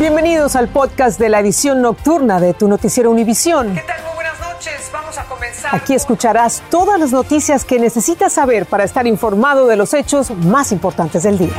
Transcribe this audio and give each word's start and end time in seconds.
Bienvenidos 0.00 0.56
al 0.56 0.68
podcast 0.68 1.20
de 1.20 1.28
la 1.28 1.40
edición 1.40 1.82
nocturna 1.82 2.40
de 2.40 2.54
tu 2.54 2.68
noticiero 2.68 3.10
Univisión. 3.10 3.74
¿Qué 3.74 3.82
tal? 3.82 4.02
Muy 4.04 4.14
buenas 4.14 4.40
noches. 4.40 4.90
Vamos 4.90 5.18
a 5.18 5.24
comenzar. 5.24 5.74
Aquí 5.74 5.92
escucharás 5.92 6.62
todas 6.70 6.98
las 6.98 7.12
noticias 7.12 7.66
que 7.66 7.78
necesitas 7.78 8.32
saber 8.32 8.64
para 8.64 8.84
estar 8.84 9.06
informado 9.06 9.66
de 9.66 9.76
los 9.76 9.92
hechos 9.92 10.30
más 10.30 10.72
importantes 10.72 11.24
del 11.24 11.36
día. 11.36 11.52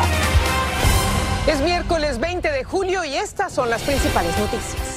Es 1.45 1.61
miércoles 1.61 2.17
20 2.17 2.51
de 2.51 2.63
julio 2.63 3.03
y 3.03 3.13
estas 3.13 3.53
son 3.53 3.69
las 3.69 3.83
principales 3.83 4.35
noticias. 4.39 4.90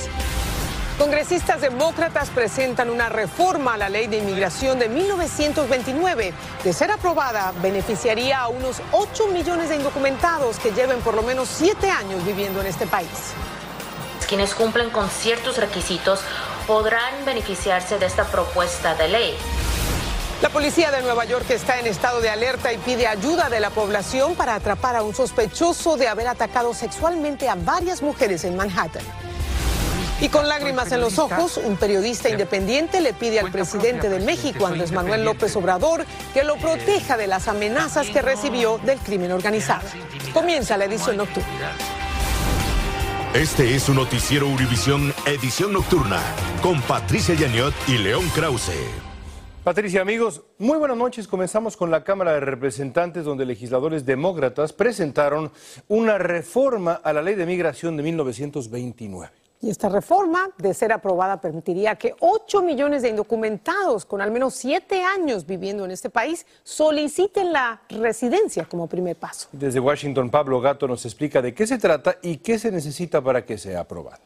Congresistas 0.98 1.60
demócratas 1.60 2.30
presentan 2.30 2.88
una 2.88 3.08
reforma 3.08 3.74
a 3.74 3.76
la 3.76 3.88
ley 3.88 4.06
de 4.06 4.18
inmigración 4.18 4.78
de 4.78 4.88
1929. 4.88 6.32
De 6.62 6.72
ser 6.72 6.92
aprobada, 6.92 7.52
beneficiaría 7.60 8.38
a 8.38 8.46
unos 8.46 8.80
8 8.92 9.26
millones 9.26 9.70
de 9.70 9.76
indocumentados 9.76 10.60
que 10.60 10.70
lleven 10.70 11.00
por 11.00 11.14
lo 11.14 11.22
menos 11.22 11.48
7 11.48 11.90
años 11.90 12.24
viviendo 12.24 12.60
en 12.60 12.68
este 12.68 12.86
país. 12.86 13.08
Quienes 14.28 14.54
cumplen 14.54 14.90
con 14.90 15.10
ciertos 15.10 15.56
requisitos 15.56 16.20
podrán 16.68 17.24
beneficiarse 17.24 17.98
de 17.98 18.06
esta 18.06 18.24
propuesta 18.26 18.94
de 18.94 19.08
ley. 19.08 19.34
La 20.42 20.48
policía 20.48 20.92
de 20.92 21.02
Nueva 21.02 21.24
York 21.24 21.50
está 21.50 21.80
en 21.80 21.88
estado 21.88 22.20
de 22.20 22.30
alerta 22.30 22.72
y 22.72 22.78
pide 22.78 23.08
ayuda 23.08 23.48
de 23.48 23.58
la 23.58 23.70
población 23.70 24.36
para 24.36 24.54
atrapar 24.54 24.94
a 24.94 25.02
un 25.02 25.14
sospechoso 25.14 25.96
de 25.96 26.06
haber 26.06 26.28
atacado 26.28 26.72
sexualmente 26.72 27.48
a 27.48 27.56
varias 27.56 28.00
mujeres 28.00 28.44
en 28.44 28.56
Manhattan. 28.56 29.02
Y 30.20 30.28
con 30.28 30.48
lágrimas 30.48 30.92
en 30.92 31.00
los 31.00 31.18
ojos, 31.18 31.56
un 31.56 31.76
periodista 31.76 32.28
independiente 32.28 33.00
le 33.00 33.12
pide 33.12 33.40
al 33.40 33.50
presidente 33.50 34.08
de 34.08 34.20
México, 34.20 34.66
Andrés 34.66 34.92
Manuel 34.92 35.24
López 35.24 35.54
Obrador, 35.56 36.06
que 36.32 36.44
lo 36.44 36.56
proteja 36.56 37.16
de 37.16 37.26
las 37.26 37.48
amenazas 37.48 38.08
que 38.08 38.22
recibió 38.22 38.78
del 38.78 38.98
crimen 39.00 39.32
organizado. 39.32 39.82
Comienza 40.32 40.76
la 40.76 40.84
edición 40.84 41.16
nocturna. 41.16 41.72
Este 43.34 43.74
es 43.74 43.82
su 43.82 43.94
noticiero 43.94 44.46
Univisión 44.46 45.12
Edición 45.26 45.72
Nocturna 45.72 46.20
con 46.62 46.80
Patricia 46.82 47.34
Yaniot 47.34 47.74
y 47.88 47.98
León 47.98 48.28
Krause. 48.32 48.70
Patricia, 49.64 50.02
amigos, 50.02 50.42
muy 50.58 50.78
buenas 50.78 50.96
noches. 50.96 51.26
Comenzamos 51.26 51.76
con 51.76 51.90
la 51.90 52.04
Cámara 52.04 52.34
de 52.34 52.40
Representantes, 52.40 53.24
donde 53.24 53.44
legisladores 53.44 54.06
demócratas 54.06 54.72
presentaron 54.72 55.50
una 55.88 56.18
reforma 56.18 56.92
a 56.92 57.12
la 57.12 57.22
ley 57.22 57.34
de 57.34 57.46
migración 57.46 57.96
de 57.96 58.04
1929. 58.04 59.43
Y 59.64 59.70
esta 59.70 59.88
reforma, 59.88 60.50
de 60.58 60.74
ser 60.74 60.92
aprobada, 60.92 61.40
permitiría 61.40 61.94
que 61.94 62.14
8 62.20 62.60
millones 62.60 63.00
de 63.00 63.08
indocumentados 63.08 64.04
con 64.04 64.20
al 64.20 64.30
menos 64.30 64.52
7 64.56 65.02
años 65.02 65.46
viviendo 65.46 65.86
en 65.86 65.90
este 65.90 66.10
país 66.10 66.44
soliciten 66.62 67.50
la 67.50 67.80
residencia 67.88 68.66
como 68.66 68.86
primer 68.86 69.16
paso. 69.16 69.48
Desde 69.52 69.80
Washington, 69.80 70.28
Pablo 70.28 70.60
Gato 70.60 70.86
nos 70.86 71.06
explica 71.06 71.40
de 71.40 71.54
qué 71.54 71.66
se 71.66 71.78
trata 71.78 72.16
y 72.20 72.36
qué 72.36 72.58
se 72.58 72.70
necesita 72.70 73.22
para 73.22 73.46
que 73.46 73.56
sea 73.56 73.80
aprobada. 73.80 74.20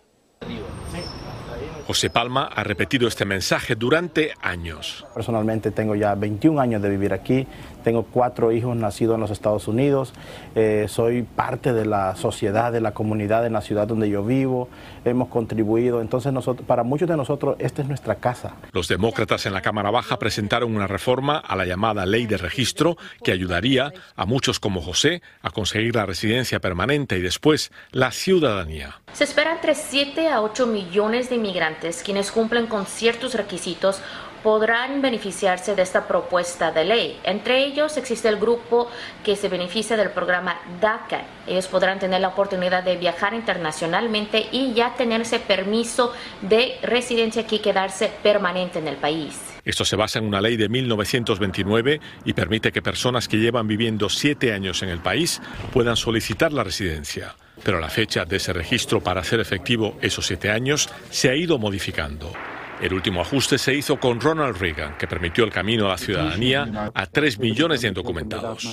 José 1.86 2.10
Palma 2.10 2.50
ha 2.54 2.64
repetido 2.64 3.06
este 3.08 3.24
mensaje 3.24 3.74
durante 3.74 4.32
años. 4.42 5.06
Personalmente 5.14 5.70
tengo 5.70 5.94
ya 5.94 6.14
21 6.16 6.60
años 6.60 6.82
de 6.82 6.90
vivir 6.90 7.14
aquí, 7.14 7.46
tengo 7.88 8.02
cuatro 8.02 8.52
hijos 8.52 8.76
nacidos 8.76 9.14
en 9.14 9.22
los 9.22 9.30
Estados 9.30 9.66
Unidos, 9.66 10.12
eh, 10.54 10.84
soy 10.90 11.22
parte 11.22 11.72
de 11.72 11.86
la 11.86 12.16
sociedad, 12.16 12.70
de 12.70 12.82
la 12.82 12.92
comunidad 12.92 13.46
en 13.46 13.54
la 13.54 13.62
ciudad 13.62 13.86
donde 13.88 14.10
yo 14.10 14.22
vivo, 14.22 14.68
hemos 15.06 15.28
contribuido, 15.28 16.02
entonces 16.02 16.30
nosotros, 16.30 16.66
para 16.66 16.82
muchos 16.82 17.08
de 17.08 17.16
nosotros 17.16 17.56
esta 17.58 17.80
es 17.80 17.88
nuestra 17.88 18.16
casa. 18.16 18.56
Los 18.72 18.88
demócratas 18.88 19.46
en 19.46 19.54
la 19.54 19.62
Cámara 19.62 19.90
Baja 19.90 20.18
presentaron 20.18 20.76
una 20.76 20.86
reforma 20.86 21.38
a 21.38 21.56
la 21.56 21.64
llamada 21.64 22.04
ley 22.04 22.26
de 22.26 22.36
registro 22.36 22.98
que 23.24 23.32
ayudaría 23.32 23.90
a 24.16 24.26
muchos 24.26 24.60
como 24.60 24.82
José 24.82 25.22
a 25.40 25.50
conseguir 25.50 25.94
la 25.94 26.04
residencia 26.04 26.60
permanente 26.60 27.16
y 27.16 27.22
después 27.22 27.72
la 27.92 28.10
ciudadanía. 28.12 29.00
Se 29.14 29.24
espera 29.24 29.54
entre 29.54 29.74
7 29.74 30.28
a 30.28 30.42
8 30.42 30.66
millones 30.66 31.30
de 31.30 31.36
inmigrantes 31.36 32.02
quienes 32.04 32.30
cumplen 32.32 32.66
con 32.66 32.84
ciertos 32.84 33.32
requisitos 33.32 34.02
podrán 34.42 35.02
beneficiarse 35.02 35.74
de 35.74 35.82
esta 35.82 36.06
propuesta 36.06 36.70
de 36.70 36.84
ley. 36.84 37.20
Entre 37.24 37.64
ellos 37.64 37.96
existe 37.96 38.28
el 38.28 38.36
grupo 38.36 38.88
que 39.24 39.36
se 39.36 39.48
beneficia 39.48 39.96
del 39.96 40.10
programa 40.10 40.58
DACA. 40.80 41.22
Ellos 41.46 41.66
podrán 41.66 41.98
tener 41.98 42.20
la 42.20 42.28
oportunidad 42.28 42.82
de 42.82 42.96
viajar 42.96 43.34
internacionalmente 43.34 44.46
y 44.52 44.72
ya 44.74 44.94
tenerse 44.94 45.40
permiso 45.40 46.12
de 46.42 46.78
residencia 46.82 47.42
aquí, 47.42 47.58
quedarse 47.58 48.10
permanente 48.22 48.78
en 48.78 48.88
el 48.88 48.96
país. 48.96 49.40
Esto 49.64 49.84
se 49.84 49.96
basa 49.96 50.18
en 50.18 50.24
una 50.24 50.40
ley 50.40 50.56
de 50.56 50.68
1929 50.68 52.00
y 52.24 52.32
permite 52.32 52.72
que 52.72 52.80
personas 52.80 53.28
que 53.28 53.36
llevan 53.36 53.66
viviendo 53.66 54.08
siete 54.08 54.52
años 54.52 54.82
en 54.82 54.88
el 54.88 55.00
país 55.00 55.42
puedan 55.72 55.96
solicitar 55.96 56.52
la 56.52 56.64
residencia. 56.64 57.36
Pero 57.62 57.80
la 57.80 57.90
fecha 57.90 58.24
de 58.24 58.36
ese 58.36 58.52
registro 58.52 59.02
para 59.02 59.20
hacer 59.20 59.40
efectivo 59.40 59.98
esos 60.00 60.26
siete 60.26 60.50
años 60.50 60.88
se 61.10 61.28
ha 61.28 61.34
ido 61.34 61.58
modificando. 61.58 62.32
El 62.80 62.94
último 62.94 63.20
ajuste 63.20 63.58
se 63.58 63.74
hizo 63.74 63.98
con 63.98 64.20
Ronald 64.20 64.56
Reagan, 64.56 64.96
que 64.98 65.08
permitió 65.08 65.44
el 65.44 65.50
camino 65.50 65.86
a 65.86 65.90
la 65.90 65.98
ciudadanía 65.98 66.90
a 66.94 67.06
3 67.06 67.38
millones 67.40 67.80
de 67.80 67.88
indocumentados. 67.88 68.64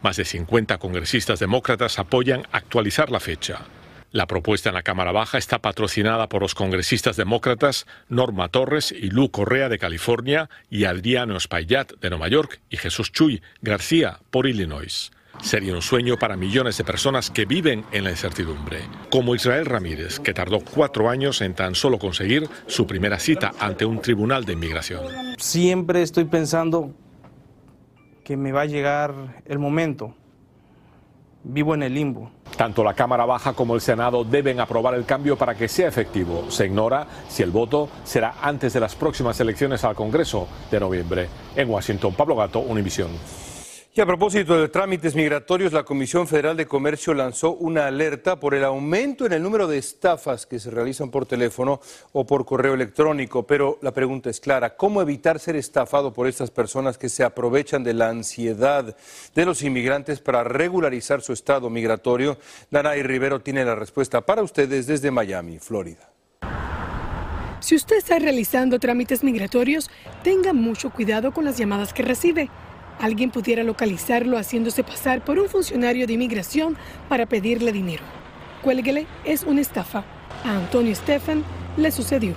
Más 0.00 0.16
de 0.16 0.24
50 0.24 0.78
congresistas 0.78 1.40
demócratas 1.40 1.98
apoyan 1.98 2.46
actualizar 2.52 3.10
la 3.10 3.18
fecha. 3.18 3.60
La 4.12 4.26
propuesta 4.26 4.68
en 4.68 4.74
la 4.74 4.82
Cámara 4.82 5.10
Baja 5.10 5.38
está 5.38 5.60
patrocinada 5.60 6.28
por 6.28 6.42
los 6.42 6.54
congresistas 6.54 7.16
demócratas 7.16 7.86
Norma 8.08 8.48
Torres 8.48 8.92
y 8.92 9.10
Lu 9.10 9.30
Correa 9.30 9.68
de 9.70 9.78
California 9.78 10.50
y 10.70 10.84
Adriano 10.84 11.36
Espaillat 11.36 11.94
de 11.94 12.10
Nueva 12.10 12.28
York 12.28 12.60
y 12.68 12.76
Jesús 12.76 13.10
Chuy 13.10 13.42
García 13.62 14.20
por 14.30 14.46
Illinois. 14.46 15.10
Sería 15.42 15.74
un 15.74 15.82
sueño 15.82 16.16
para 16.16 16.36
millones 16.36 16.78
de 16.78 16.84
personas 16.84 17.28
que 17.28 17.44
viven 17.44 17.84
en 17.90 18.04
la 18.04 18.10
incertidumbre, 18.10 18.78
como 19.10 19.34
Israel 19.34 19.66
Ramírez, 19.66 20.20
que 20.20 20.32
tardó 20.32 20.60
cuatro 20.60 21.10
años 21.10 21.40
en 21.40 21.54
tan 21.54 21.74
solo 21.74 21.98
conseguir 21.98 22.48
su 22.68 22.86
primera 22.86 23.18
cita 23.18 23.52
ante 23.58 23.84
un 23.84 24.00
tribunal 24.00 24.44
de 24.44 24.52
inmigración. 24.52 25.04
Siempre 25.38 26.02
estoy 26.02 26.26
pensando 26.26 26.94
que 28.24 28.36
me 28.36 28.52
va 28.52 28.62
a 28.62 28.66
llegar 28.66 29.42
el 29.44 29.58
momento. 29.58 30.14
Vivo 31.42 31.74
en 31.74 31.82
el 31.82 31.94
limbo. 31.94 32.30
Tanto 32.56 32.84
la 32.84 32.94
Cámara 32.94 33.24
Baja 33.24 33.52
como 33.52 33.74
el 33.74 33.80
Senado 33.80 34.22
deben 34.22 34.60
aprobar 34.60 34.94
el 34.94 35.04
cambio 35.04 35.36
para 35.36 35.56
que 35.56 35.66
sea 35.66 35.88
efectivo. 35.88 36.52
Se 36.52 36.66
ignora 36.66 37.04
si 37.28 37.42
el 37.42 37.50
voto 37.50 37.88
será 38.04 38.36
antes 38.40 38.72
de 38.74 38.80
las 38.80 38.94
próximas 38.94 39.40
elecciones 39.40 39.82
al 39.82 39.96
Congreso 39.96 40.46
de 40.70 40.78
noviembre. 40.78 41.28
En 41.56 41.68
Washington, 41.68 42.14
Pablo 42.14 42.36
Gato, 42.36 42.60
Univisión. 42.60 43.10
Y 43.94 44.00
a 44.00 44.06
propósito 44.06 44.58
de 44.58 44.70
trámites 44.70 45.14
migratorios, 45.14 45.74
la 45.74 45.84
Comisión 45.84 46.26
Federal 46.26 46.56
de 46.56 46.64
Comercio 46.64 47.12
lanzó 47.12 47.52
una 47.52 47.88
alerta 47.88 48.40
por 48.40 48.54
el 48.54 48.64
aumento 48.64 49.26
en 49.26 49.34
el 49.34 49.42
número 49.42 49.68
de 49.68 49.76
estafas 49.76 50.46
que 50.46 50.58
se 50.58 50.70
realizan 50.70 51.10
por 51.10 51.26
teléfono 51.26 51.78
o 52.12 52.24
por 52.24 52.46
correo 52.46 52.72
electrónico. 52.72 53.46
Pero 53.46 53.78
la 53.82 53.92
pregunta 53.92 54.30
es 54.30 54.40
clara, 54.40 54.78
¿cómo 54.78 55.02
evitar 55.02 55.38
ser 55.38 55.56
estafado 55.56 56.10
por 56.14 56.26
estas 56.26 56.50
personas 56.50 56.96
que 56.96 57.10
se 57.10 57.22
aprovechan 57.22 57.84
de 57.84 57.92
la 57.92 58.08
ansiedad 58.08 58.96
de 59.34 59.44
los 59.44 59.62
inmigrantes 59.62 60.20
para 60.20 60.42
regularizar 60.42 61.20
su 61.20 61.34
estado 61.34 61.68
migratorio? 61.68 62.38
Danay 62.70 63.02
Rivero 63.02 63.42
tiene 63.42 63.62
la 63.62 63.74
respuesta 63.74 64.22
para 64.22 64.42
ustedes 64.42 64.86
desde 64.86 65.10
Miami, 65.10 65.58
Florida. 65.58 66.08
Si 67.60 67.76
usted 67.76 67.96
está 67.96 68.18
realizando 68.18 68.78
trámites 68.78 69.22
migratorios, 69.22 69.90
tenga 70.24 70.54
mucho 70.54 70.88
cuidado 70.88 71.32
con 71.32 71.44
las 71.44 71.58
llamadas 71.58 71.92
que 71.92 72.02
recibe. 72.02 72.48
Alguien 73.02 73.32
pudiera 73.32 73.64
localizarlo 73.64 74.38
haciéndose 74.38 74.84
pasar 74.84 75.24
por 75.24 75.36
un 75.36 75.48
funcionario 75.48 76.06
de 76.06 76.12
inmigración 76.12 76.78
para 77.08 77.26
pedirle 77.26 77.72
dinero. 77.72 78.04
Cuélguele, 78.62 79.08
es 79.24 79.42
una 79.42 79.60
estafa. 79.60 80.04
A 80.44 80.56
Antonio 80.56 80.94
Stefan 80.94 81.42
le 81.76 81.90
sucedió. 81.90 82.36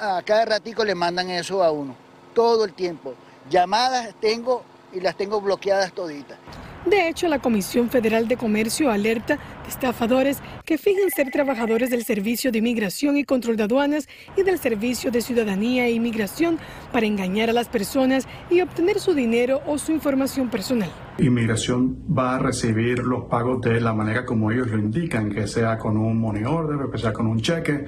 A 0.00 0.22
cada 0.24 0.46
ratico 0.46 0.82
le 0.82 0.94
mandan 0.94 1.28
eso 1.28 1.62
a 1.62 1.70
uno, 1.70 1.94
todo 2.34 2.64
el 2.64 2.72
tiempo. 2.72 3.12
Llamadas 3.50 4.14
tengo 4.18 4.62
y 4.94 5.00
las 5.00 5.14
tengo 5.14 5.42
bloqueadas 5.42 5.92
toditas. 5.92 6.38
De 6.86 7.08
hecho, 7.08 7.28
la 7.28 7.40
Comisión 7.40 7.90
Federal 7.90 8.28
de 8.28 8.36
Comercio 8.36 8.90
alerta 8.90 9.36
de 9.36 9.68
estafadores 9.68 10.40
que 10.64 10.78
fingen 10.78 11.10
ser 11.10 11.30
trabajadores 11.30 11.90
del 11.90 12.04
Servicio 12.04 12.52
de 12.52 12.58
Inmigración 12.58 13.16
y 13.16 13.24
Control 13.24 13.56
de 13.56 13.64
Aduanas 13.64 14.08
y 14.36 14.42
del 14.42 14.58
Servicio 14.58 15.10
de 15.10 15.20
Ciudadanía 15.20 15.86
e 15.86 15.92
Inmigración 15.92 16.58
para 16.92 17.06
engañar 17.06 17.50
a 17.50 17.52
las 17.52 17.68
personas 17.68 18.26
y 18.48 18.60
obtener 18.60 19.00
su 19.00 19.12
dinero 19.12 19.60
o 19.66 19.76
su 19.76 19.92
información 19.92 20.48
personal. 20.48 20.90
Inmigración 21.18 21.98
va 22.16 22.36
a 22.36 22.38
recibir 22.38 23.00
los 23.00 23.24
pagos 23.24 23.60
de 23.60 23.80
la 23.80 23.92
manera 23.92 24.24
como 24.24 24.50
ellos 24.50 24.68
lo 24.68 24.78
indican, 24.78 25.30
que 25.30 25.46
sea 25.46 25.76
con 25.78 25.96
un 25.96 26.18
money 26.18 26.44
order, 26.44 26.90
que 26.90 26.98
sea 26.98 27.12
con 27.12 27.26
un 27.26 27.40
cheque, 27.40 27.86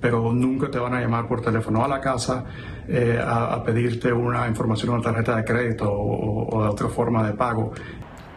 pero 0.00 0.32
nunca 0.32 0.70
te 0.70 0.78
van 0.78 0.94
a 0.94 1.00
llamar 1.00 1.28
por 1.28 1.42
teléfono 1.42 1.84
a 1.84 1.88
la 1.88 2.00
casa 2.00 2.46
eh, 2.88 3.20
a, 3.22 3.62
pedirte 3.62 4.10
una 4.10 4.48
información, 4.48 4.94
una 4.94 5.02
tarjeta 5.02 5.36
de 5.36 5.44
crédito 5.44 5.92
o 5.92 6.62
de 6.62 6.68
otra 6.70 6.88
forma 6.88 7.26
de 7.26 7.34
pago. 7.34 7.72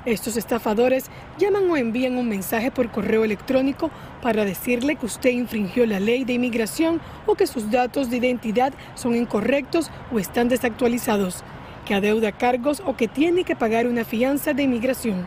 Estos 0.05 0.35
estafadores 0.35 1.05
llaman 1.37 1.69
o 1.69 1.77
envían 1.77 2.17
un 2.17 2.27
mensaje 2.27 2.71
por 2.71 2.91
correo 2.91 3.23
electrónico 3.23 3.89
para 4.21 4.43
decirle 4.43 4.97
que 4.97 5.05
usted 5.05 5.29
infringió 5.29 5.85
la 5.85 6.01
ley 6.01 6.25
de 6.25 6.33
inmigración 6.33 6.99
o 7.25 7.35
que 7.35 7.47
sus 7.47 7.71
datos 7.71 8.09
de 8.09 8.17
identidad 8.17 8.73
son 8.95 9.15
incorrectos 9.15 9.89
o 10.11 10.19
están 10.19 10.49
desactualizados, 10.49 11.45
que 11.85 11.93
adeuda 11.93 12.33
cargos 12.33 12.83
o 12.85 12.97
que 12.97 13.07
tiene 13.07 13.45
que 13.45 13.55
pagar 13.55 13.87
una 13.87 14.03
fianza 14.03 14.53
de 14.53 14.63
inmigración. 14.63 15.25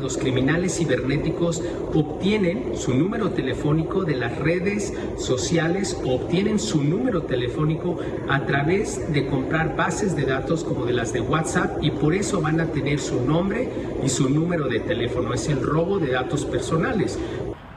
Los 0.00 0.18
criminales 0.18 0.76
cibernéticos 0.76 1.62
obtienen 1.94 2.76
su 2.76 2.94
número 2.94 3.30
telefónico 3.30 4.04
de 4.04 4.16
las 4.16 4.38
redes 4.38 4.92
sociales, 5.16 5.98
obtienen 6.04 6.58
su 6.58 6.82
número 6.82 7.22
telefónico 7.22 7.98
a 8.28 8.44
través 8.44 9.12
de 9.12 9.26
comprar 9.26 9.76
bases 9.76 10.16
de 10.16 10.24
datos 10.24 10.64
como 10.64 10.84
de 10.84 10.92
las 10.92 11.12
de 11.12 11.20
WhatsApp 11.20 11.82
y 11.82 11.90
por 11.90 12.14
eso 12.14 12.40
van 12.40 12.60
a 12.60 12.66
tener 12.66 12.98
su 12.98 13.24
nombre 13.24 13.68
y 14.04 14.08
su 14.08 14.28
número 14.28 14.68
de 14.68 14.80
teléfono. 14.80 15.32
Es 15.32 15.48
el 15.48 15.62
robo 15.62 15.98
de 15.98 16.12
datos 16.12 16.44
personales 16.44 17.18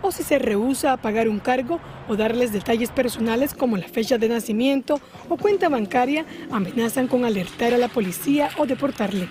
o 0.02 0.12
si 0.12 0.24
se 0.24 0.40
rehúsa 0.40 0.94
a 0.94 0.98
pagar 0.98 1.28
un 1.28 1.40
cargo 1.40 1.80
o 2.08 2.16
darles 2.16 2.54
detalles 2.54 2.92
personales 2.92 3.54
como 3.54 3.78
la 3.78 3.88
fecha 3.88 4.18
de 4.18 4.30
nacimiento 4.30 5.02
o 5.28 5.38
cuenta 5.38 5.70
bancaria, 5.70 6.26
amenazan 6.52 7.08
con 7.08 7.26
alertar 7.26 7.74
a 7.74 7.78
la 7.78 7.90
policía 7.90 8.50
o 8.58 8.66
deportarle. 8.66 9.28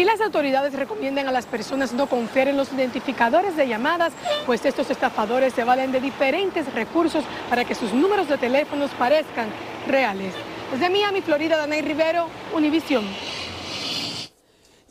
Y 0.00 0.04
las 0.04 0.22
autoridades 0.22 0.72
recomiendan 0.72 1.28
a 1.28 1.30
las 1.30 1.44
personas 1.44 1.92
no 1.92 2.06
confiar 2.06 2.48
en 2.48 2.56
los 2.56 2.72
identificadores 2.72 3.54
de 3.54 3.68
llamadas, 3.68 4.14
pues 4.46 4.64
estos 4.64 4.88
estafadores 4.88 5.52
se 5.52 5.62
valen 5.62 5.92
de 5.92 6.00
diferentes 6.00 6.72
recursos 6.72 7.22
para 7.50 7.66
que 7.66 7.74
sus 7.74 7.92
números 7.92 8.26
de 8.26 8.38
teléfonos 8.38 8.90
parezcan 8.92 9.48
reales. 9.86 10.32
Desde 10.72 10.88
Miami, 10.88 11.20
Florida, 11.20 11.58
Danay 11.58 11.82
Rivero, 11.82 12.28
Univisión. 12.54 13.04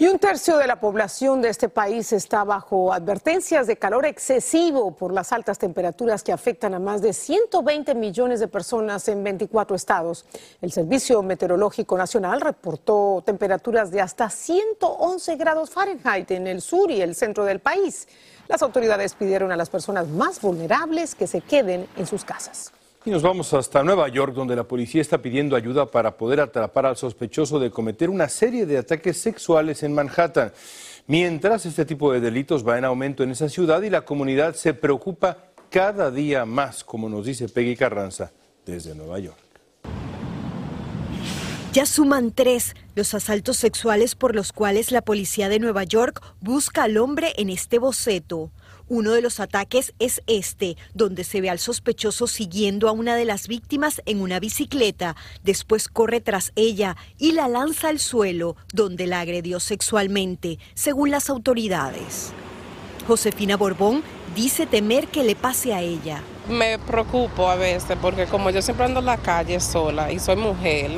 Y 0.01 0.07
un 0.07 0.17
tercio 0.17 0.57
de 0.57 0.65
la 0.65 0.79
población 0.79 1.41
de 1.41 1.49
este 1.49 1.67
país 1.67 2.13
está 2.13 2.45
bajo 2.45 2.93
advertencias 2.93 3.67
de 3.67 3.75
calor 3.75 4.05
excesivo 4.05 4.95
por 4.95 5.11
las 5.11 5.33
altas 5.33 5.59
temperaturas 5.59 6.23
que 6.23 6.31
afectan 6.31 6.73
a 6.73 6.79
más 6.79 7.01
de 7.01 7.11
120 7.11 7.95
millones 7.95 8.39
de 8.39 8.47
personas 8.47 9.09
en 9.09 9.21
24 9.25 9.75
estados. 9.75 10.25
El 10.61 10.71
Servicio 10.71 11.21
Meteorológico 11.21 11.97
Nacional 11.97 12.39
reportó 12.39 13.21
temperaturas 13.25 13.91
de 13.91 13.99
hasta 13.99 14.29
111 14.29 15.35
grados 15.35 15.69
Fahrenheit 15.69 16.31
en 16.31 16.47
el 16.47 16.61
sur 16.61 16.89
y 16.89 17.01
el 17.01 17.13
centro 17.13 17.43
del 17.43 17.59
país. 17.59 18.07
Las 18.47 18.61
autoridades 18.61 19.15
pidieron 19.15 19.51
a 19.51 19.57
las 19.57 19.69
personas 19.69 20.07
más 20.07 20.39
vulnerables 20.39 21.13
que 21.13 21.27
se 21.27 21.41
queden 21.41 21.89
en 21.97 22.07
sus 22.07 22.23
casas. 22.23 22.71
Nos 23.09 23.23
vamos 23.23 23.55
hasta 23.55 23.81
Nueva 23.81 24.07
York, 24.07 24.35
donde 24.35 24.55
la 24.55 24.65
policía 24.65 25.01
está 25.01 25.17
pidiendo 25.19 25.55
ayuda 25.55 25.87
para 25.87 26.15
poder 26.15 26.39
atrapar 26.39 26.85
al 26.85 26.95
sospechoso 26.95 27.59
de 27.59 27.71
cometer 27.71 28.07
una 28.07 28.29
serie 28.29 28.67
de 28.67 28.77
ataques 28.77 29.17
sexuales 29.17 29.81
en 29.81 29.95
Manhattan. 29.95 30.53
Mientras 31.07 31.65
este 31.65 31.85
tipo 31.85 32.13
de 32.13 32.19
delitos 32.19 32.65
va 32.65 32.77
en 32.77 32.85
aumento 32.85 33.23
en 33.23 33.31
esa 33.31 33.49
ciudad 33.49 33.81
y 33.81 33.89
la 33.89 34.01
comunidad 34.01 34.53
se 34.53 34.75
preocupa 34.75 35.37
cada 35.71 36.11
día 36.11 36.45
más, 36.45 36.83
como 36.83 37.09
nos 37.09 37.25
dice 37.25 37.49
Peggy 37.49 37.75
Carranza 37.75 38.31
desde 38.63 38.93
Nueva 38.93 39.17
York. 39.17 39.39
Ya 41.73 41.87
suman 41.87 42.31
tres 42.31 42.75
los 42.93 43.15
asaltos 43.15 43.57
sexuales 43.57 44.13
por 44.13 44.35
los 44.35 44.53
cuales 44.53 44.91
la 44.91 45.01
policía 45.01 45.49
de 45.49 45.59
Nueva 45.59 45.83
York 45.83 46.21
busca 46.41 46.83
al 46.83 46.97
hombre 46.97 47.33
en 47.37 47.49
este 47.49 47.79
boceto. 47.79 48.51
Uno 48.91 49.11
de 49.11 49.21
los 49.21 49.39
ataques 49.39 49.93
es 49.99 50.23
este, 50.25 50.75
donde 50.95 51.23
se 51.23 51.41
ve 51.41 51.51
al 51.51 51.59
sospechoso 51.59 52.25
siguiendo 52.25 52.89
a 52.89 52.91
una 52.91 53.15
de 53.15 53.23
las 53.23 53.47
víctimas 53.47 54.01
en 54.07 54.19
una 54.19 54.39
bicicleta, 54.39 55.15
después 55.43 55.87
corre 55.87 56.21
tras 56.21 56.51
ella 56.55 56.97
y 57.19 57.33
la 57.33 57.47
lanza 57.47 57.89
al 57.89 57.99
suelo, 57.99 58.55
donde 58.73 59.05
la 59.05 59.19
agredió 59.19 59.59
sexualmente, 59.59 60.57
según 60.73 61.11
las 61.11 61.29
autoridades. 61.29 62.33
Josefina 63.05 63.57
Borbón 63.57 64.01
dice 64.35 64.65
temer 64.65 65.07
que 65.07 65.23
le 65.23 65.35
pase 65.35 65.71
a 65.71 65.81
ella. 65.81 66.23
Me 66.49 66.79
preocupo 66.79 67.47
a 67.47 67.55
veces 67.55 67.95
porque 68.01 68.25
como 68.25 68.49
yo 68.49 68.63
siempre 68.63 68.85
ando 68.85 69.01
en 69.01 69.05
la 69.05 69.17
calle 69.17 69.59
sola 69.59 70.11
y 70.11 70.17
soy 70.17 70.35
mujer, 70.35 70.89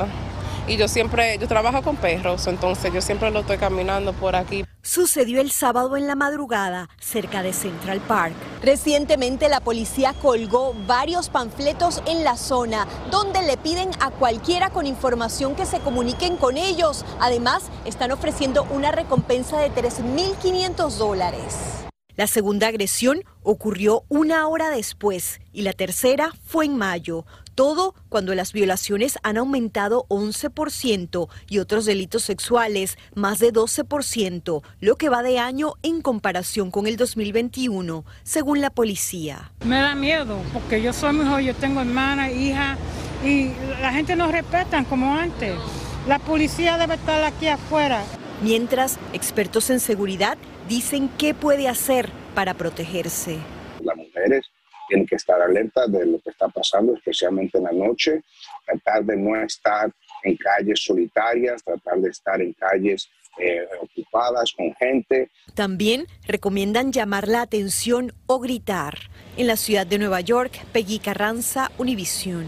y 0.66 0.78
yo 0.78 0.88
siempre, 0.88 1.36
yo 1.36 1.46
trabajo 1.46 1.82
con 1.82 1.96
perros, 1.96 2.46
entonces 2.46 2.90
yo 2.90 3.02
siempre 3.02 3.30
lo 3.30 3.40
estoy 3.40 3.58
caminando 3.58 4.14
por 4.14 4.34
aquí. 4.34 4.64
Sucedió 4.84 5.40
el 5.40 5.52
sábado 5.52 5.96
en 5.96 6.08
la 6.08 6.16
madrugada, 6.16 6.88
cerca 7.00 7.44
de 7.44 7.52
Central 7.52 8.00
Park. 8.00 8.34
Recientemente 8.62 9.48
la 9.48 9.60
policía 9.60 10.12
colgó 10.20 10.74
varios 10.88 11.28
panfletos 11.28 12.02
en 12.04 12.24
la 12.24 12.36
zona, 12.36 12.88
donde 13.08 13.42
le 13.42 13.56
piden 13.56 13.90
a 14.00 14.10
cualquiera 14.10 14.70
con 14.70 14.86
información 14.86 15.54
que 15.54 15.66
se 15.66 15.78
comuniquen 15.78 16.36
con 16.36 16.56
ellos. 16.56 17.04
Además, 17.20 17.70
están 17.84 18.10
ofreciendo 18.10 18.64
una 18.70 18.90
recompensa 18.90 19.60
de 19.60 19.70
3.500 19.70 20.96
dólares. 20.96 21.82
La 22.16 22.26
segunda 22.26 22.66
agresión 22.66 23.22
ocurrió 23.42 24.04
una 24.08 24.46
hora 24.46 24.68
después 24.68 25.40
y 25.52 25.62
la 25.62 25.72
tercera 25.72 26.32
fue 26.44 26.66
en 26.66 26.76
mayo. 26.76 27.24
Todo 27.54 27.94
cuando 28.08 28.34
las 28.34 28.52
violaciones 28.52 29.18
han 29.22 29.36
aumentado 29.36 30.06
11% 30.08 31.28
y 31.48 31.58
otros 31.58 31.84
delitos 31.84 32.22
sexuales 32.22 32.96
más 33.14 33.38
de 33.38 33.52
12%, 33.52 34.62
lo 34.80 34.96
que 34.96 35.08
va 35.10 35.22
de 35.22 35.38
año 35.38 35.74
en 35.82 36.00
comparación 36.00 36.70
con 36.70 36.86
el 36.86 36.96
2021, 36.96 38.04
según 38.22 38.60
la 38.60 38.70
policía. 38.70 39.52
Me 39.66 39.76
da 39.76 39.94
miedo 39.94 40.38
porque 40.52 40.80
yo 40.80 40.92
soy 40.92 41.12
mejor, 41.12 41.40
yo 41.40 41.54
tengo 41.54 41.80
hermana, 41.80 42.30
hija 42.30 42.78
y 43.22 43.50
la 43.80 43.92
gente 43.92 44.16
no 44.16 44.32
respeta 44.32 44.84
como 44.84 45.14
antes. 45.14 45.54
La 46.08 46.18
policía 46.18 46.78
debe 46.78 46.94
estar 46.94 47.22
aquí 47.22 47.48
afuera. 47.48 48.02
Mientras, 48.42 48.98
expertos 49.12 49.70
en 49.70 49.78
seguridad 49.78 50.36
dicen 50.68 51.10
qué 51.18 51.34
puede 51.34 51.68
hacer 51.68 52.10
para 52.34 52.54
protegerse. 52.54 53.38
Las 53.80 53.96
mujeres 53.96 54.46
tienen 54.92 55.06
que 55.06 55.16
estar 55.16 55.40
alerta 55.40 55.86
de 55.86 56.04
lo 56.04 56.20
que 56.20 56.28
está 56.28 56.48
pasando, 56.48 56.94
especialmente 56.94 57.56
en 57.56 57.64
la 57.64 57.72
noche, 57.72 58.22
tratar 58.66 59.02
de 59.04 59.16
no 59.16 59.34
estar 59.42 59.90
en 60.22 60.36
calles 60.36 60.84
solitarias, 60.84 61.64
tratar 61.64 61.98
de 61.98 62.10
estar 62.10 62.38
en 62.42 62.52
calles 62.52 63.08
eh, 63.38 63.66
ocupadas 63.80 64.52
con 64.54 64.74
gente. 64.74 65.30
También 65.54 66.06
recomiendan 66.26 66.92
llamar 66.92 67.26
la 67.26 67.40
atención 67.40 68.12
o 68.26 68.38
gritar. 68.38 68.98
En 69.38 69.46
la 69.46 69.56
ciudad 69.56 69.86
de 69.86 69.98
Nueva 69.98 70.20
York, 70.20 70.62
Peggy 70.74 70.98
Carranza, 70.98 71.70
Univisión. 71.78 72.44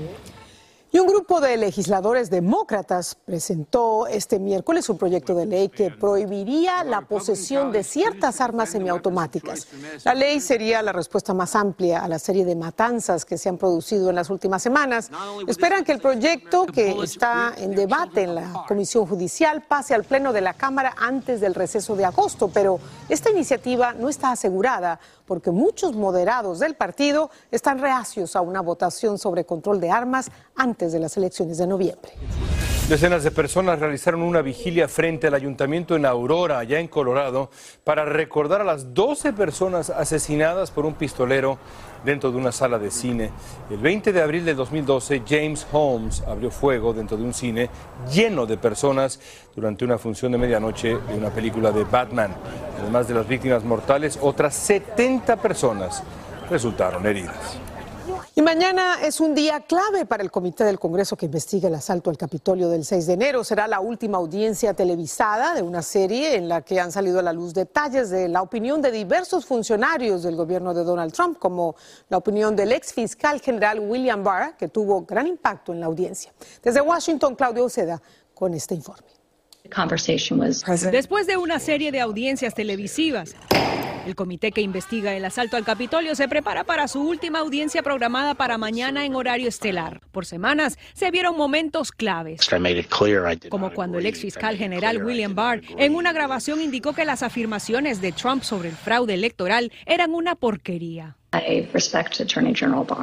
Y 0.95 1.01
un 1.01 1.09
grupo 1.09 1.41
de 1.41 1.57
legisladores 1.57 2.31
demócratas 2.31 3.17
presentó 3.17 4.07
este 4.07 4.39
miércoles 4.39 4.89
un 4.89 4.97
proyecto 4.97 5.35
de 5.35 5.45
ley 5.45 5.69
que 5.69 5.91
prohibiría 5.91 6.85
la 6.85 7.01
posesión 7.01 7.73
de 7.73 7.83
ciertas 7.83 8.41
armas 8.41 8.69
semiautomáticas. 8.69 9.67
La 10.05 10.15
ley 10.15 10.41
sería 10.41 10.83
la 10.83 10.93
respuesta 10.93 11.35
más 11.35 11.57
amplia 11.57 12.05
a 12.05 12.07
la 12.07 12.21
serie 12.21 12.45
de 12.45 12.55
matanzas 12.55 13.25
que 13.25 13.39
se 13.39 13.49
han 13.49 13.59
producido 13.59 14.09
en 14.09 14.15
las 14.15 14.31
últimas 14.31 14.63
semanas. 14.63 15.11
Esperan 15.49 15.83
que 15.83 15.91
el 15.91 16.01
proyecto 16.01 16.65
que 16.65 16.93
está 17.03 17.55
en 17.59 17.75
debate 17.75 18.23
en 18.23 18.37
la 18.37 18.65
Comisión 18.69 19.05
Judicial 19.05 19.63
pase 19.63 19.97
al 19.97 20.05
Pleno 20.05 20.33
de 20.33 20.43
la 20.43 20.55
Cámara 20.55 20.95
antes 20.97 21.41
del 21.41 21.57
receso 21.57 21.97
de 21.97 22.05
agosto, 22.05 22.47
pero 22.55 22.79
esta 23.09 23.31
iniciativa 23.31 23.95
no 23.95 24.09
está 24.09 24.31
asegurada 24.31 25.01
porque 25.27 25.51
muchos 25.51 25.97
moderados 25.97 26.59
del 26.59 26.77
partido 26.77 27.31
están 27.51 27.79
reacios 27.79 28.37
a 28.37 28.43
una 28.43 28.61
votación 28.61 29.19
sobre 29.19 29.45
control 29.45 29.81
de 29.81 29.91
armas 29.91 30.31
antes 30.57 30.93
de 30.93 31.01
las 31.01 31.17
elecciones 31.17 31.59
de 31.59 31.67
noviembre. 31.67 32.13
Decenas 32.89 33.25
de 33.25 33.31
personas 33.31 33.79
realizaron 33.79 34.21
una 34.21 34.43
vigilia 34.43 34.89
frente 34.89 35.29
al 35.29 35.35
ayuntamiento 35.35 35.97
en 35.97 36.05
Aurora, 36.05 36.59
allá 36.59 36.81
en 36.81 36.89
Colorado, 36.89 37.49
para 37.83 38.05
recordar 38.05 38.61
a 38.61 38.65
las 38.65 38.93
12 38.93 39.33
personas 39.33 39.89
asesinadas 39.89 40.71
por 40.71 40.85
un 40.85 40.93
pistolero 40.93 41.57
dentro 42.05 42.31
de 42.31 42.37
una 42.37 42.53
sala 42.53 42.79
de 42.79 42.91
cine. 42.91 43.31
El 43.71 43.79
20 43.79 44.13
de 44.13 44.21
abril 44.21 44.45
de 44.45 44.53
2012, 44.53 45.23
James 45.27 45.67
Holmes 45.73 46.23
abrió 46.27 46.51
fuego 46.51 46.93
dentro 46.93 47.17
de 47.17 47.25
un 47.25 47.33
cine 47.33 47.71
lleno 48.13 48.45
de 48.45 48.59
personas 48.59 49.19
durante 49.57 49.87
una 49.87 49.97
función 49.97 50.33
de 50.33 50.39
medianoche 50.39 50.89
de 50.91 51.15
una 51.15 51.31
película 51.31 51.73
de 51.73 51.85
Batman. 51.85 52.35
Además 52.83 53.09
de 53.09 53.15
las 53.15 53.27
víctimas 53.27 53.65
mortales, 53.65 54.19
otras 54.21 54.55
70 54.55 55.37
personas 55.37 56.03
resultaron 56.51 57.07
heridas. 57.07 57.57
Y 58.37 58.43
mañana 58.43 58.97
es 59.01 59.21
un 59.21 59.33
día 59.33 59.61
clave 59.61 60.07
para 60.07 60.25
el 60.25 60.33
Comité 60.33 60.65
del 60.65 60.81
Congreso 60.81 61.17
que 61.17 61.27
investiga 61.27 61.69
el 61.69 61.75
asalto 61.77 62.11
al 62.11 62.17
Capitolio 62.17 62.69
del 62.69 62.85
6 62.85 63.07
de 63.07 63.13
enero. 63.13 63.45
Será 63.45 63.69
la 63.69 63.79
última 63.79 64.19
audiencia 64.19 64.75
televisada 64.75 65.55
de 65.55 65.63
una 65.63 65.83
serie 65.83 66.35
en 66.35 66.49
la 66.49 66.63
que 66.63 66.81
han 66.81 66.91
salido 66.91 67.21
a 67.21 67.23
la 67.23 67.33
luz 67.33 67.55
detalles 67.55 68.11
de 68.11 68.27
la 68.27 68.43
opinión 68.43 68.83
de 68.83 68.91
diversos 68.91 69.47
funcionarios 69.47 70.25
del 70.25 70.35
gobierno 70.35 70.75
de 70.75 70.83
Donald 70.83 71.13
Trump, 71.13 71.39
como 71.39 71.77
la 72.09 72.17
opinión 72.17 72.57
del 72.57 72.73
ex 72.73 72.93
fiscal 72.93 73.41
general 73.41 73.79
William 73.79 74.25
Barr, 74.25 74.57
que 74.57 74.67
tuvo 74.67 75.03
gran 75.03 75.29
impacto 75.29 75.73
en 75.73 75.79
la 75.79 75.87
audiencia. 75.87 76.33
Desde 76.61 76.81
Washington, 76.81 77.37
Claudio 77.37 77.67
Oceda 77.67 78.03
con 78.35 78.53
este 78.53 78.75
informe. 78.75 79.24
Después 80.93 81.27
de 81.27 81.37
una 81.37 81.59
serie 81.59 81.91
de 81.91 82.01
audiencias 82.01 82.55
televisivas, 82.55 83.35
el 84.07 84.15
comité 84.15 84.53
que 84.53 84.61
investiga 84.61 85.17
el 85.17 85.25
asalto 85.25 85.57
al 85.57 85.65
Capitolio 85.65 86.15
se 86.15 86.29
prepara 86.29 86.65
para 86.65 86.87
su 86.87 87.01
última 87.01 87.39
audiencia 87.39 87.83
programada 87.83 88.35
para 88.35 88.59
mañana 88.59 89.07
en 89.07 89.15
horario 89.15 89.49
estelar. 89.49 90.03
Por 90.13 90.27
semanas 90.27 90.79
se 90.93 91.11
vieron 91.11 91.37
momentos 91.37 91.91
claves, 91.93 92.43
como 93.49 93.73
cuando 93.73 93.99
el 93.99 94.07
ex 94.07 94.21
fiscal 94.21 94.57
general 94.57 95.03
William 95.03 95.35
Barr 95.35 95.63
en 95.79 95.95
una 95.95 96.13
grabación 96.13 96.61
indicó 96.61 96.93
que 96.93 97.07
las 97.07 97.23
afirmaciones 97.23 98.03
de 98.03 98.13
Trump 98.13 98.43
sobre 98.43 98.69
el 98.69 98.77
fraude 98.77 99.15
electoral 99.15 99.73
eran 99.87 100.13
una 100.13 100.35
porquería. 100.35 101.17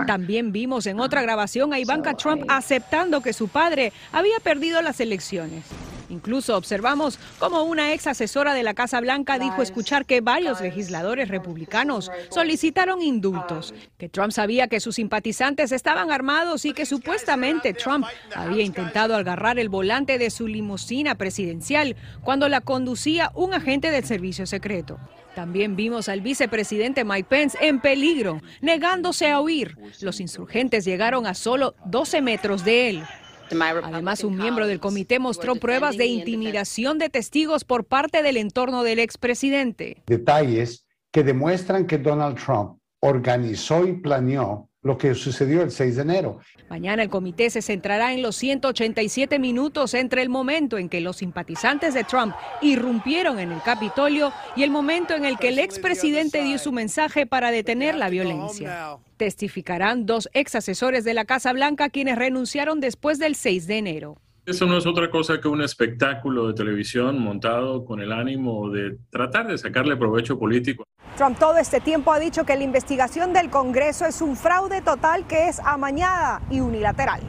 También 0.05 0.51
vimos 0.51 0.85
en 0.85 0.99
otra 0.99 1.21
grabación 1.21 1.73
a 1.73 1.79
Ivanka 1.79 2.13
Trump 2.13 2.43
aceptando 2.47 3.21
que 3.21 3.33
su 3.33 3.47
padre 3.49 3.91
había 4.11 4.39
perdido 4.39 4.81
las 4.81 5.01
elecciones. 5.01 5.65
Incluso 6.11 6.57
observamos 6.57 7.17
cómo 7.39 7.63
una 7.63 7.93
ex 7.93 8.05
asesora 8.05 8.53
de 8.53 8.63
la 8.63 8.73
Casa 8.73 8.99
Blanca 8.99 9.39
dijo 9.39 9.61
escuchar 9.61 10.05
que 10.05 10.19
varios 10.19 10.59
legisladores 10.59 11.29
republicanos 11.29 12.11
solicitaron 12.29 13.01
indultos, 13.01 13.73
que 13.97 14.09
Trump 14.09 14.31
sabía 14.31 14.67
que 14.67 14.81
sus 14.81 14.95
simpatizantes 14.95 15.71
estaban 15.71 16.11
armados 16.11 16.65
y 16.65 16.73
que 16.73 16.85
supuestamente 16.85 17.73
Trump 17.73 18.05
había 18.35 18.63
intentado 18.63 19.15
agarrar 19.15 19.57
el 19.57 19.69
volante 19.69 20.17
de 20.17 20.29
su 20.29 20.47
limusina 20.47 21.15
presidencial 21.15 21.95
cuando 22.23 22.49
la 22.49 22.59
conducía 22.59 23.31
un 23.33 23.53
agente 23.53 23.89
del 23.89 24.03
servicio 24.03 24.45
secreto. 24.45 24.99
También 25.33 25.77
vimos 25.77 26.09
al 26.09 26.19
vicepresidente 26.19 27.05
Mike 27.05 27.27
Pence 27.29 27.57
en 27.61 27.79
peligro, 27.79 28.41
negándose 28.59 29.31
a 29.31 29.39
huir. 29.39 29.77
Los 30.01 30.19
insurgentes 30.19 30.83
llegaron 30.83 31.25
a 31.25 31.35
solo 31.35 31.73
12 31.85 32.21
metros 32.21 32.65
de 32.65 32.89
él. 32.89 33.03
Además, 33.51 34.23
un 34.23 34.37
miembro 34.37 34.67
del 34.67 34.79
comité 34.79 35.19
mostró 35.19 35.55
pruebas 35.55 35.97
de 35.97 36.05
intimidación 36.05 36.97
de 36.97 37.09
testigos 37.09 37.63
por 37.63 37.85
parte 37.85 38.23
del 38.23 38.37
entorno 38.37 38.83
del 38.83 38.99
expresidente. 38.99 40.03
Detalles 40.07 40.85
que 41.11 41.23
demuestran 41.23 41.85
que 41.85 41.97
Donald 41.97 42.37
Trump 42.43 42.79
organizó 43.01 43.85
y 43.85 43.93
planeó 43.93 44.70
lo 44.83 44.97
que 44.97 45.13
sucedió 45.13 45.61
el 45.61 45.71
6 45.71 45.95
de 45.95 46.01
enero. 46.01 46.39
Mañana 46.69 47.03
el 47.03 47.09
comité 47.09 47.49
se 47.49 47.61
centrará 47.61 48.13
en 48.13 48.21
los 48.21 48.35
187 48.35 49.37
minutos 49.37 49.93
entre 49.93 50.21
el 50.23 50.29
momento 50.29 50.77
en 50.77 50.89
que 50.89 51.01
los 51.01 51.17
simpatizantes 51.17 51.93
de 51.93 52.03
Trump 52.03 52.33
irrumpieron 52.61 53.39
en 53.39 53.51
el 53.51 53.61
Capitolio 53.61 54.33
y 54.55 54.63
el 54.63 54.71
momento 54.71 55.13
en 55.15 55.25
el 55.25 55.37
que 55.37 55.49
el 55.49 55.59
expresidente 55.59 56.43
dio 56.43 56.57
su 56.57 56.71
mensaje 56.71 57.27
para 57.27 57.51
detener 57.51 57.95
la 57.95 58.09
violencia. 58.09 58.97
Testificarán 59.17 60.05
dos 60.07 60.29
ex 60.33 60.55
asesores 60.55 61.03
de 61.03 61.13
la 61.13 61.25
Casa 61.25 61.53
Blanca 61.53 61.89
quienes 61.89 62.17
renunciaron 62.17 62.79
después 62.79 63.19
del 63.19 63.35
6 63.35 63.67
de 63.67 63.77
enero. 63.77 64.17
Eso 64.51 64.65
no 64.65 64.77
es 64.77 64.85
otra 64.85 65.09
cosa 65.09 65.39
que 65.39 65.47
un 65.47 65.61
espectáculo 65.61 66.47
de 66.47 66.53
televisión 66.53 67.17
montado 67.21 67.85
con 67.85 68.01
el 68.01 68.11
ánimo 68.11 68.69
de 68.69 68.97
tratar 69.09 69.47
de 69.47 69.57
sacarle 69.57 69.95
provecho 69.95 70.37
político. 70.37 70.83
Trump 71.15 71.39
todo 71.39 71.55
este 71.55 71.79
tiempo 71.79 72.11
ha 72.11 72.19
dicho 72.19 72.43
que 72.43 72.57
la 72.57 72.63
investigación 72.65 73.31
del 73.31 73.49
Congreso 73.49 74.05
es 74.05 74.21
un 74.21 74.35
fraude 74.35 74.81
total 74.81 75.25
que 75.25 75.47
es 75.47 75.61
amañada 75.61 76.41
y 76.49 76.59
unilateral. 76.59 77.21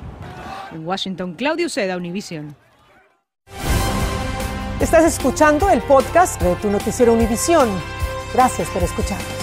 En 0.73 0.85
Washington, 0.85 1.35
Claudio 1.35 1.69
Seda, 1.69 1.97
Univision. 1.97 2.57
Estás 4.81 5.05
escuchando 5.05 5.71
el 5.71 5.81
podcast 5.83 6.43
de 6.43 6.57
tu 6.57 6.71
noticiero 6.71 7.13
Univisión. 7.13 7.69
Gracias 8.35 8.69
por 8.71 8.83
escucharnos. 8.83 9.42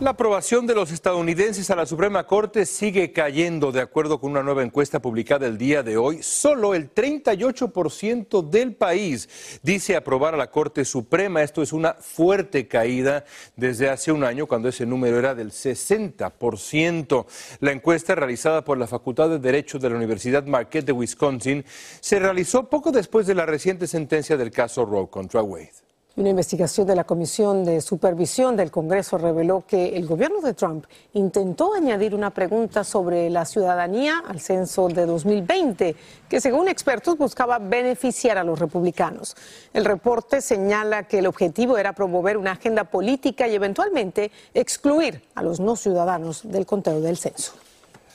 La 0.00 0.10
aprobación 0.10 0.64
de 0.68 0.76
los 0.76 0.92
estadounidenses 0.92 1.68
a 1.70 1.74
la 1.74 1.84
Suprema 1.84 2.24
Corte 2.24 2.66
sigue 2.66 3.10
cayendo. 3.10 3.72
De 3.72 3.80
acuerdo 3.80 4.20
con 4.20 4.30
una 4.30 4.44
nueva 4.44 4.62
encuesta 4.62 5.02
publicada 5.02 5.48
el 5.48 5.58
día 5.58 5.82
de 5.82 5.96
hoy, 5.96 6.22
solo 6.22 6.76
el 6.76 6.94
38% 6.94 8.48
del 8.48 8.76
país 8.76 9.60
dice 9.64 9.96
aprobar 9.96 10.34
a 10.34 10.36
la 10.36 10.52
Corte 10.52 10.84
Suprema. 10.84 11.42
Esto 11.42 11.62
es 11.62 11.72
una 11.72 11.94
fuerte 11.94 12.68
caída 12.68 13.24
desde 13.56 13.88
hace 13.88 14.12
un 14.12 14.22
año, 14.22 14.46
cuando 14.46 14.68
ese 14.68 14.86
número 14.86 15.18
era 15.18 15.34
del 15.34 15.50
60%. 15.50 17.26
La 17.58 17.72
encuesta 17.72 18.14
realizada 18.14 18.64
por 18.64 18.78
la 18.78 18.86
Facultad 18.86 19.28
de 19.30 19.40
Derecho 19.40 19.80
de 19.80 19.90
la 19.90 19.96
Universidad 19.96 20.46
Marquette 20.46 20.86
de 20.86 20.92
Wisconsin 20.92 21.64
se 21.98 22.20
realizó 22.20 22.70
poco 22.70 22.92
después 22.92 23.26
de 23.26 23.34
la 23.34 23.46
reciente 23.46 23.88
sentencia 23.88 24.36
del 24.36 24.52
caso 24.52 24.84
Roe 24.84 25.08
contra 25.08 25.42
Wade. 25.42 25.87
Una 26.18 26.30
investigación 26.30 26.84
de 26.84 26.96
la 26.96 27.04
Comisión 27.04 27.64
de 27.64 27.80
Supervisión 27.80 28.56
del 28.56 28.72
Congreso 28.72 29.18
reveló 29.18 29.62
que 29.64 29.96
el 29.96 30.04
gobierno 30.04 30.40
de 30.40 30.52
Trump 30.52 30.84
intentó 31.12 31.74
añadir 31.74 32.12
una 32.12 32.30
pregunta 32.30 32.82
sobre 32.82 33.30
la 33.30 33.44
ciudadanía 33.44 34.24
al 34.26 34.40
censo 34.40 34.88
de 34.88 35.06
2020, 35.06 35.94
que 36.28 36.40
según 36.40 36.66
expertos 36.66 37.16
buscaba 37.16 37.60
beneficiar 37.60 38.36
a 38.36 38.42
los 38.42 38.58
republicanos. 38.58 39.36
El 39.72 39.84
reporte 39.84 40.40
señala 40.40 41.04
que 41.04 41.20
el 41.20 41.26
objetivo 41.28 41.78
era 41.78 41.92
promover 41.92 42.36
una 42.36 42.50
agenda 42.50 42.82
política 42.82 43.46
y 43.46 43.54
eventualmente 43.54 44.32
excluir 44.54 45.22
a 45.36 45.44
los 45.44 45.60
no 45.60 45.76
ciudadanos 45.76 46.40
del 46.42 46.66
conteo 46.66 47.00
del 47.00 47.16
censo. 47.16 47.52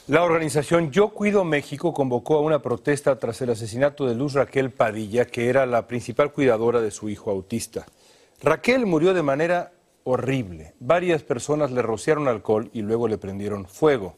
La 0.07 0.21
organización 0.21 0.91
Yo 0.91 1.09
Cuido 1.09 1.45
México 1.45 1.93
convocó 1.93 2.35
a 2.35 2.41
una 2.41 2.61
protesta 2.61 3.17
tras 3.19 3.41
el 3.41 3.51
asesinato 3.51 4.05
de 4.05 4.15
Luz 4.15 4.33
Raquel 4.33 4.69
Padilla, 4.69 5.23
que 5.23 5.47
era 5.47 5.65
la 5.65 5.87
principal 5.87 6.33
cuidadora 6.33 6.81
de 6.81 6.91
su 6.91 7.07
hijo 7.07 7.31
autista. 7.31 7.85
Raquel 8.41 8.85
murió 8.85 9.13
de 9.13 9.23
manera 9.23 9.71
horrible. 10.03 10.73
Varias 10.81 11.23
personas 11.23 11.71
le 11.71 11.81
rociaron 11.81 12.27
alcohol 12.27 12.69
y 12.73 12.81
luego 12.81 13.07
le 13.07 13.17
prendieron 13.17 13.65
fuego. 13.65 14.17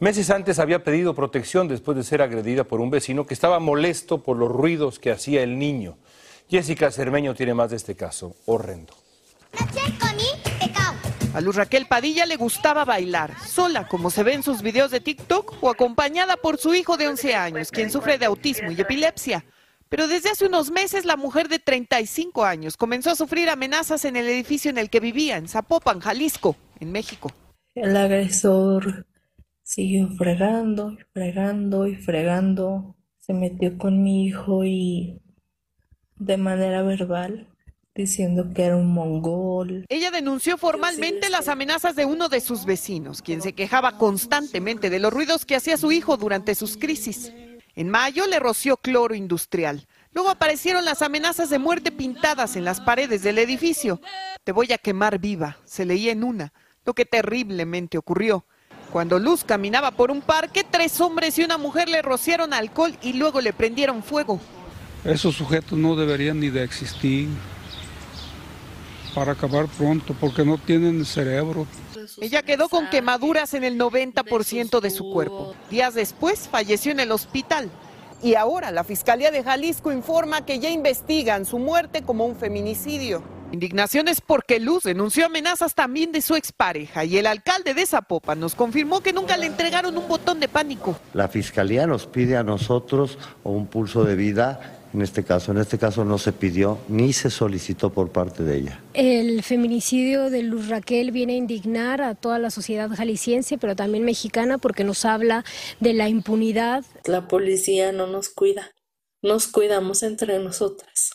Meses 0.00 0.28
antes 0.28 0.58
había 0.58 0.82
pedido 0.82 1.14
protección 1.14 1.68
después 1.68 1.96
de 1.96 2.02
ser 2.02 2.20
agredida 2.20 2.64
por 2.64 2.80
un 2.80 2.90
vecino 2.90 3.26
que 3.26 3.34
estaba 3.34 3.60
molesto 3.60 4.24
por 4.24 4.36
los 4.36 4.50
ruidos 4.50 4.98
que 4.98 5.12
hacía 5.12 5.44
el 5.44 5.56
niño. 5.56 5.98
Jessica 6.48 6.90
Cermeño 6.90 7.36
tiene 7.36 7.54
más 7.54 7.70
de 7.70 7.76
este 7.76 7.94
caso 7.94 8.34
horrendo. 8.44 8.94
A 11.32 11.40
Luz 11.40 11.54
Raquel 11.54 11.86
Padilla 11.86 12.26
le 12.26 12.34
gustaba 12.34 12.84
bailar, 12.84 13.38
sola 13.38 13.86
como 13.86 14.10
se 14.10 14.24
ve 14.24 14.34
en 14.34 14.42
sus 14.42 14.62
videos 14.62 14.90
de 14.90 14.98
TikTok 14.98 15.62
o 15.62 15.70
acompañada 15.70 16.36
por 16.36 16.58
su 16.58 16.74
hijo 16.74 16.96
de 16.96 17.06
11 17.06 17.34
años, 17.36 17.70
quien 17.70 17.90
sufre 17.90 18.18
de 18.18 18.26
autismo 18.26 18.72
y 18.72 18.80
epilepsia. 18.80 19.44
Pero 19.88 20.08
desde 20.08 20.30
hace 20.30 20.46
unos 20.46 20.72
meses 20.72 21.04
la 21.04 21.16
mujer 21.16 21.48
de 21.48 21.60
35 21.60 22.44
años 22.44 22.76
comenzó 22.76 23.10
a 23.10 23.14
sufrir 23.14 23.48
amenazas 23.48 24.04
en 24.04 24.16
el 24.16 24.26
edificio 24.26 24.72
en 24.72 24.78
el 24.78 24.90
que 24.90 24.98
vivía, 24.98 25.36
en 25.36 25.46
Zapopan, 25.46 26.00
Jalisco, 26.00 26.56
en 26.80 26.90
México. 26.90 27.30
El 27.76 27.96
agresor 27.96 29.06
siguió 29.62 30.08
fregando, 30.18 30.90
y 30.90 30.98
fregando 31.12 31.86
y 31.86 31.94
fregando. 31.94 32.96
Se 33.20 33.34
metió 33.34 33.78
con 33.78 34.02
mi 34.02 34.26
hijo 34.26 34.64
y 34.64 35.20
de 36.16 36.36
manera 36.36 36.82
verbal 36.82 37.49
diciendo 38.00 38.52
que 38.54 38.64
era 38.64 38.76
un 38.76 38.92
mongol. 38.92 39.84
Ella 39.88 40.10
denunció 40.10 40.56
formalmente 40.56 41.28
las 41.28 41.48
amenazas 41.48 41.94
de 41.96 42.06
uno 42.06 42.28
de 42.28 42.40
sus 42.40 42.64
vecinos, 42.64 43.20
quien 43.20 43.42
se 43.42 43.52
quejaba 43.52 43.98
constantemente 43.98 44.88
de 44.88 44.98
los 44.98 45.12
ruidos 45.12 45.44
que 45.44 45.56
hacía 45.56 45.76
su 45.76 45.92
hijo 45.92 46.16
durante 46.16 46.54
sus 46.54 46.76
crisis. 46.76 47.32
En 47.76 47.90
mayo 47.90 48.26
le 48.26 48.38
roció 48.38 48.76
cloro 48.78 49.14
industrial. 49.14 49.86
Luego 50.12 50.30
aparecieron 50.30 50.84
las 50.84 51.02
amenazas 51.02 51.50
de 51.50 51.58
muerte 51.58 51.92
pintadas 51.92 52.56
en 52.56 52.64
las 52.64 52.80
paredes 52.80 53.22
del 53.22 53.38
edificio. 53.38 54.00
Te 54.44 54.52
voy 54.52 54.72
a 54.72 54.78
quemar 54.78 55.18
viva, 55.18 55.58
se 55.64 55.84
leía 55.84 56.10
en 56.10 56.24
una, 56.24 56.52
lo 56.84 56.94
que 56.94 57.04
terriblemente 57.04 57.98
ocurrió. 57.98 58.46
Cuando 58.90 59.18
Luz 59.18 59.44
caminaba 59.44 59.92
por 59.92 60.10
un 60.10 60.20
parque, 60.20 60.64
tres 60.68 61.00
hombres 61.00 61.38
y 61.38 61.44
una 61.44 61.58
mujer 61.58 61.88
le 61.88 62.02
rociaron 62.02 62.52
alcohol 62.52 62.96
y 63.02 63.12
luego 63.12 63.40
le 63.40 63.52
prendieron 63.52 64.02
fuego. 64.02 64.40
Esos 65.04 65.36
sujetos 65.36 65.78
no 65.78 65.94
deberían 65.96 66.40
ni 66.40 66.50
de 66.50 66.64
existir 66.64 67.28
para 69.14 69.32
acabar 69.32 69.66
pronto 69.66 70.14
porque 70.18 70.44
no 70.44 70.58
tienen 70.58 71.04
cerebro. 71.04 71.66
Ella 72.20 72.42
quedó 72.42 72.68
con 72.68 72.88
quemaduras 72.88 73.54
en 73.54 73.64
el 73.64 73.78
90% 73.78 74.80
de 74.80 74.90
su 74.90 75.10
cuerpo. 75.12 75.54
Días 75.70 75.94
después 75.94 76.48
falleció 76.48 76.92
en 76.92 77.00
el 77.00 77.12
hospital. 77.12 77.70
Y 78.22 78.34
ahora 78.34 78.70
la 78.70 78.84
Fiscalía 78.84 79.30
de 79.30 79.42
Jalisco 79.42 79.92
informa 79.92 80.44
que 80.44 80.58
ya 80.58 80.68
investigan 80.70 81.46
su 81.46 81.58
muerte 81.58 82.02
como 82.02 82.26
un 82.26 82.36
feminicidio. 82.36 83.22
Indignaciones 83.52 84.20
porque 84.20 84.60
Luz 84.60 84.84
denunció 84.84 85.26
amenazas 85.26 85.74
también 85.74 86.12
de 86.12 86.22
su 86.22 86.36
expareja 86.36 87.04
y 87.04 87.18
el 87.18 87.26
alcalde 87.26 87.74
de 87.74 87.84
Zapopan 87.84 88.38
nos 88.38 88.54
confirmó 88.54 89.00
que 89.00 89.12
nunca 89.12 89.36
le 89.36 89.46
entregaron 89.46 89.96
un 89.96 90.06
botón 90.06 90.38
de 90.38 90.46
pánico. 90.46 90.96
La 91.14 91.26
fiscalía 91.26 91.86
nos 91.86 92.06
pide 92.06 92.36
a 92.36 92.44
nosotros 92.44 93.18
un 93.42 93.66
pulso 93.66 94.04
de 94.04 94.14
vida 94.14 94.79
en 94.92 95.02
este 95.02 95.24
caso. 95.24 95.52
En 95.52 95.58
este 95.58 95.78
caso 95.78 96.04
no 96.04 96.18
se 96.18 96.32
pidió 96.32 96.78
ni 96.88 97.12
se 97.12 97.30
solicitó 97.30 97.90
por 97.90 98.10
parte 98.10 98.42
de 98.42 98.58
ella. 98.58 98.80
El 98.94 99.42
feminicidio 99.42 100.30
de 100.30 100.42
Luz 100.42 100.68
Raquel 100.68 101.10
viene 101.10 101.34
a 101.34 101.36
indignar 101.36 102.02
a 102.02 102.14
toda 102.14 102.38
la 102.38 102.50
sociedad 102.50 102.90
jalisciense, 102.90 103.58
pero 103.58 103.76
también 103.76 104.04
mexicana, 104.04 104.58
porque 104.58 104.84
nos 104.84 105.04
habla 105.04 105.44
de 105.80 105.94
la 105.94 106.08
impunidad. 106.08 106.84
La 107.04 107.28
policía 107.28 107.92
no 107.92 108.06
nos 108.06 108.28
cuida, 108.28 108.72
nos 109.22 109.46
cuidamos 109.46 110.02
entre 110.02 110.38
nosotras. 110.38 111.12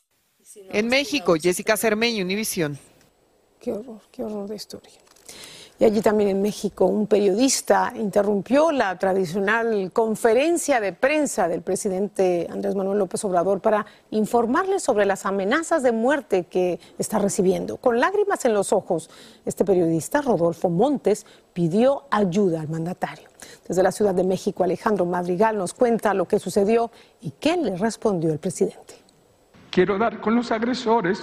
En 0.71 0.87
México, 0.87 1.35
Jessica 1.41 1.75
Cermeño, 1.75 2.23
Univisión. 2.23 2.79
Qué 3.59 3.73
horror, 3.73 4.01
qué 4.11 4.23
horror 4.23 4.47
de 4.47 4.55
historia. 4.55 4.93
Y 5.77 5.83
allí 5.83 6.01
también 6.01 6.29
en 6.29 6.41
México, 6.41 6.85
un 6.85 7.05
periodista 7.05 7.91
interrumpió 7.95 8.71
la 8.71 8.97
tradicional 8.97 9.91
conferencia 9.91 10.79
de 10.79 10.93
prensa 10.93 11.49
del 11.49 11.63
presidente 11.63 12.47
Andrés 12.49 12.75
Manuel 12.75 12.97
López 12.97 13.25
Obrador 13.25 13.59
para 13.59 13.85
informarle 14.11 14.79
sobre 14.79 15.05
las 15.05 15.25
amenazas 15.25 15.83
de 15.83 15.91
muerte 15.91 16.45
que 16.45 16.79
está 16.97 17.19
recibiendo. 17.19 17.75
Con 17.75 17.99
lágrimas 17.99 18.45
en 18.45 18.53
los 18.53 18.71
ojos, 18.71 19.09
este 19.45 19.65
periodista, 19.65 20.21
Rodolfo 20.21 20.69
Montes, 20.69 21.25
pidió 21.51 22.03
ayuda 22.09 22.61
al 22.61 22.69
mandatario. 22.69 23.27
Desde 23.67 23.83
la 23.83 23.91
Ciudad 23.91 24.15
de 24.15 24.23
México, 24.23 24.63
Alejandro 24.63 25.05
Madrigal 25.05 25.57
nos 25.57 25.73
cuenta 25.73 26.13
lo 26.13 26.25
que 26.25 26.39
sucedió 26.39 26.89
y 27.19 27.31
qué 27.31 27.57
le 27.57 27.75
respondió 27.75 28.31
el 28.31 28.39
presidente. 28.39 28.95
Quiero 29.71 29.97
dar 29.97 30.21
con 30.21 30.35
los 30.35 30.53
agresores, 30.53 31.19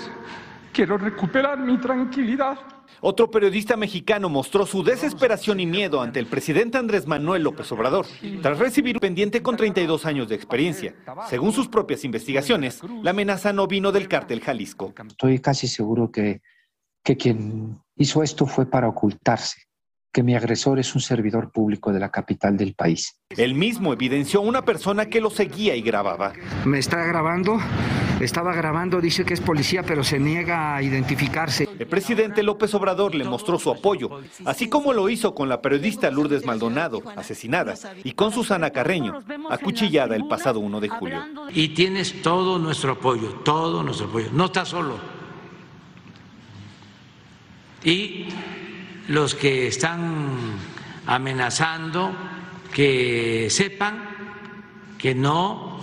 quiero 0.73 0.99
recuperar 0.99 1.59
mi 1.59 1.79
tranquilidad 1.79 2.59
otro 3.01 3.31
periodista 3.31 3.77
mexicano 3.77 4.29
mostró 4.29 4.65
su 4.65 4.85
desesperación 4.85 5.59
y 5.59 5.67
miedo 5.67 6.01
ante 6.01 6.21
el 6.21 6.27
presidente 6.27 6.79
Andrés 6.79 7.07
Manuel 7.07 7.43
López 7.43 7.71
Obrador, 7.73 8.07
tras 8.41 8.61
recibir 8.61 8.97
un 8.97 9.01
pendiente 9.01 9.43
con 9.43 9.57
32 9.57 10.07
años 10.07 10.29
de 10.29 10.37
experiencia. 10.37 10.95
Según 11.29 11.53
sus 11.53 11.67
propias 11.67 12.05
investigaciones, 12.05 12.81
la 13.03 13.11
amenaza 13.11 13.53
no 13.53 13.67
vino 13.67 13.91
del 13.91 14.07
cártel 14.07 14.41
Jalisco. 14.41 14.95
Estoy 15.09 15.41
casi 15.41 15.67
seguro 15.67 16.13
que, 16.13 16.43
que 17.03 17.17
quien 17.17 17.77
hizo 17.97 18.23
esto 18.23 18.47
fue 18.47 18.67
para 18.67 18.89
ocultarse 18.89 19.63
que 20.13 20.23
mi 20.23 20.35
agresor 20.35 20.79
es 20.79 20.95
un 20.95 21.01
servidor 21.01 21.51
público 21.51 21.93
de 21.93 21.99
la 21.99 22.11
capital 22.11 22.57
del 22.57 22.75
país. 22.75 23.19
Él 23.31 23.55
mismo 23.55 23.93
evidenció 23.95 24.43
una 24.43 24.63
persona 24.63 25.07
que 25.07 25.21
lo 25.21 25.31
seguía 25.31 25.75
y 25.75 25.81
grababa. 25.81 26.35
Me 26.67 26.79
está 26.79 27.03
grabando, 27.05 27.59
estaba 28.21 28.55
grabando, 28.55 29.01
dice 29.01 29.25
que 29.25 29.33
es 29.33 29.41
policía, 29.41 29.83
pero 29.83 30.05
se 30.05 30.19
niega 30.19 30.77
a 30.77 30.83
identificarse. 30.83 31.67
El 31.79 31.87
presidente 31.87 32.43
López 32.43 32.75
Obrador 32.75 33.15
le 33.15 33.25
mostró 33.25 33.59
su 33.59 33.71
apoyo, 33.71 34.21
así 34.45 34.69
como 34.69 34.93
lo 34.93 35.09
hizo 35.09 35.35
con 35.35 35.49
la 35.49 35.63
periodista 35.63 36.11
Lourdes 36.11 36.45
Maldonado, 36.45 37.03
asesinada, 37.17 37.75
y 38.05 38.13
con 38.13 38.33
Susana 38.33 38.71
Carreño, 38.71 39.23
acuchillada 39.49 40.15
el 40.15 40.27
pasado 40.29 40.61
1 40.61 40.81
de 40.81 40.89
julio. 40.91 41.25
Y 41.55 41.71
tienes 41.71 42.21
todo 42.21 42.59
nuestro 42.59 42.93
apoyo, 42.93 43.41
todo 43.45 43.83
nuestro 43.83 44.09
apoyo. 44.09 44.29
No 44.33 44.45
estás 44.45 44.69
solo. 44.69 44.99
Y 47.85 48.29
los 49.09 49.35
que 49.35 49.67
están 49.67 50.59
amenazando 51.07 52.13
que 52.73 53.49
sepan 53.51 54.13
que 54.99 55.15
no 55.15 55.81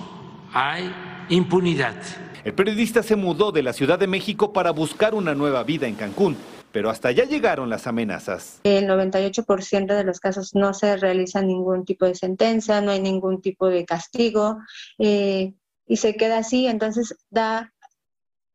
hay 0.54 0.92
impunidad. 1.30 1.96
El 2.44 2.54
periodista 2.54 3.04
se 3.04 3.16
mudó 3.16 3.52
de 3.52 3.64
la 3.64 3.74
Ciudad 3.74 4.00
de 4.00 4.08
México 4.08 4.54
para 4.54 4.72
buscar 4.72 5.14
una 5.14 5.36
nueva 5.36 5.64
vida 5.64 5.88
en 5.88 5.96
Cancún, 5.96 6.38
pero 6.72 6.90
hasta 6.90 7.10
allá 7.10 7.26
llegaron 7.26 7.70
las 7.70 7.86
amenazas. 7.86 8.62
El 8.64 8.88
98% 8.88 9.86
de 9.86 10.04
los 10.04 10.20
casos 10.20 10.56
no 10.56 10.74
se 10.74 10.96
realiza 10.98 11.42
ningún 11.42 11.86
tipo 11.86 12.06
de 12.06 12.16
sentencia, 12.16 12.82
no 12.82 12.92
hay 12.92 13.02
ningún 13.02 13.42
tipo 13.42 13.68
de 13.68 13.86
castigo 13.86 14.58
eh, 14.98 15.54
y 15.86 15.98
se 15.98 16.16
queda 16.16 16.40
así, 16.40 16.68
entonces 16.68 17.18
da 17.30 17.74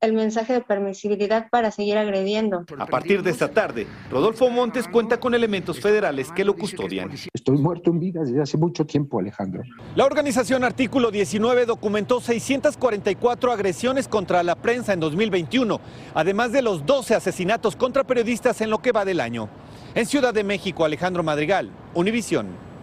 el 0.04 0.12
mensaje 0.12 0.52
de 0.52 0.61
permisibilidad 0.61 1.49
para 1.50 1.70
seguir 1.70 1.99
agrediendo. 1.99 2.64
A 2.78 2.87
partir 2.87 3.23
de 3.23 3.30
esta 3.30 3.49
tarde, 3.49 3.87
Rodolfo 4.11 4.50
Montes 4.50 4.88
cuenta 4.88 5.18
con 5.18 5.34
elementos 5.34 5.80
federales 5.80 6.30
que 6.32 6.44
lo 6.44 6.54
custodian. 6.54 7.11
Estoy 7.32 7.58
muerto 7.58 7.90
en 7.90 8.00
vida 8.00 8.23
desde 8.23 8.40
hace 8.40 8.56
mucho 8.56 8.84
tiempo, 8.84 9.18
Alejandro. 9.18 9.62
La 9.96 10.04
organización 10.04 10.64
Artículo 10.64 11.11
19 11.11 11.66
documentó 11.66 12.20
644 12.20 13.52
agresiones 13.52 14.08
contra 14.08 14.42
la 14.42 14.56
prensa 14.56 14.92
en 14.92 15.00
2021, 15.00 15.80
además 16.14 16.52
de 16.52 16.62
los 16.62 16.84
12 16.87 17.14
asesinatos 17.14 17.76
contra 17.76 18.04
periodistas 18.04 18.61
en 18.61 18.70
lo 18.70 18.78
que 18.78 18.92
va 18.92 19.04
del 19.04 19.20
año. 19.20 19.49
En 19.94 20.06
Ciudad 20.06 20.34
de 20.34 20.44
México, 20.44 20.84
Alejandro 20.84 21.23
Madrigal, 21.23 21.70
Univisión. 21.94 22.74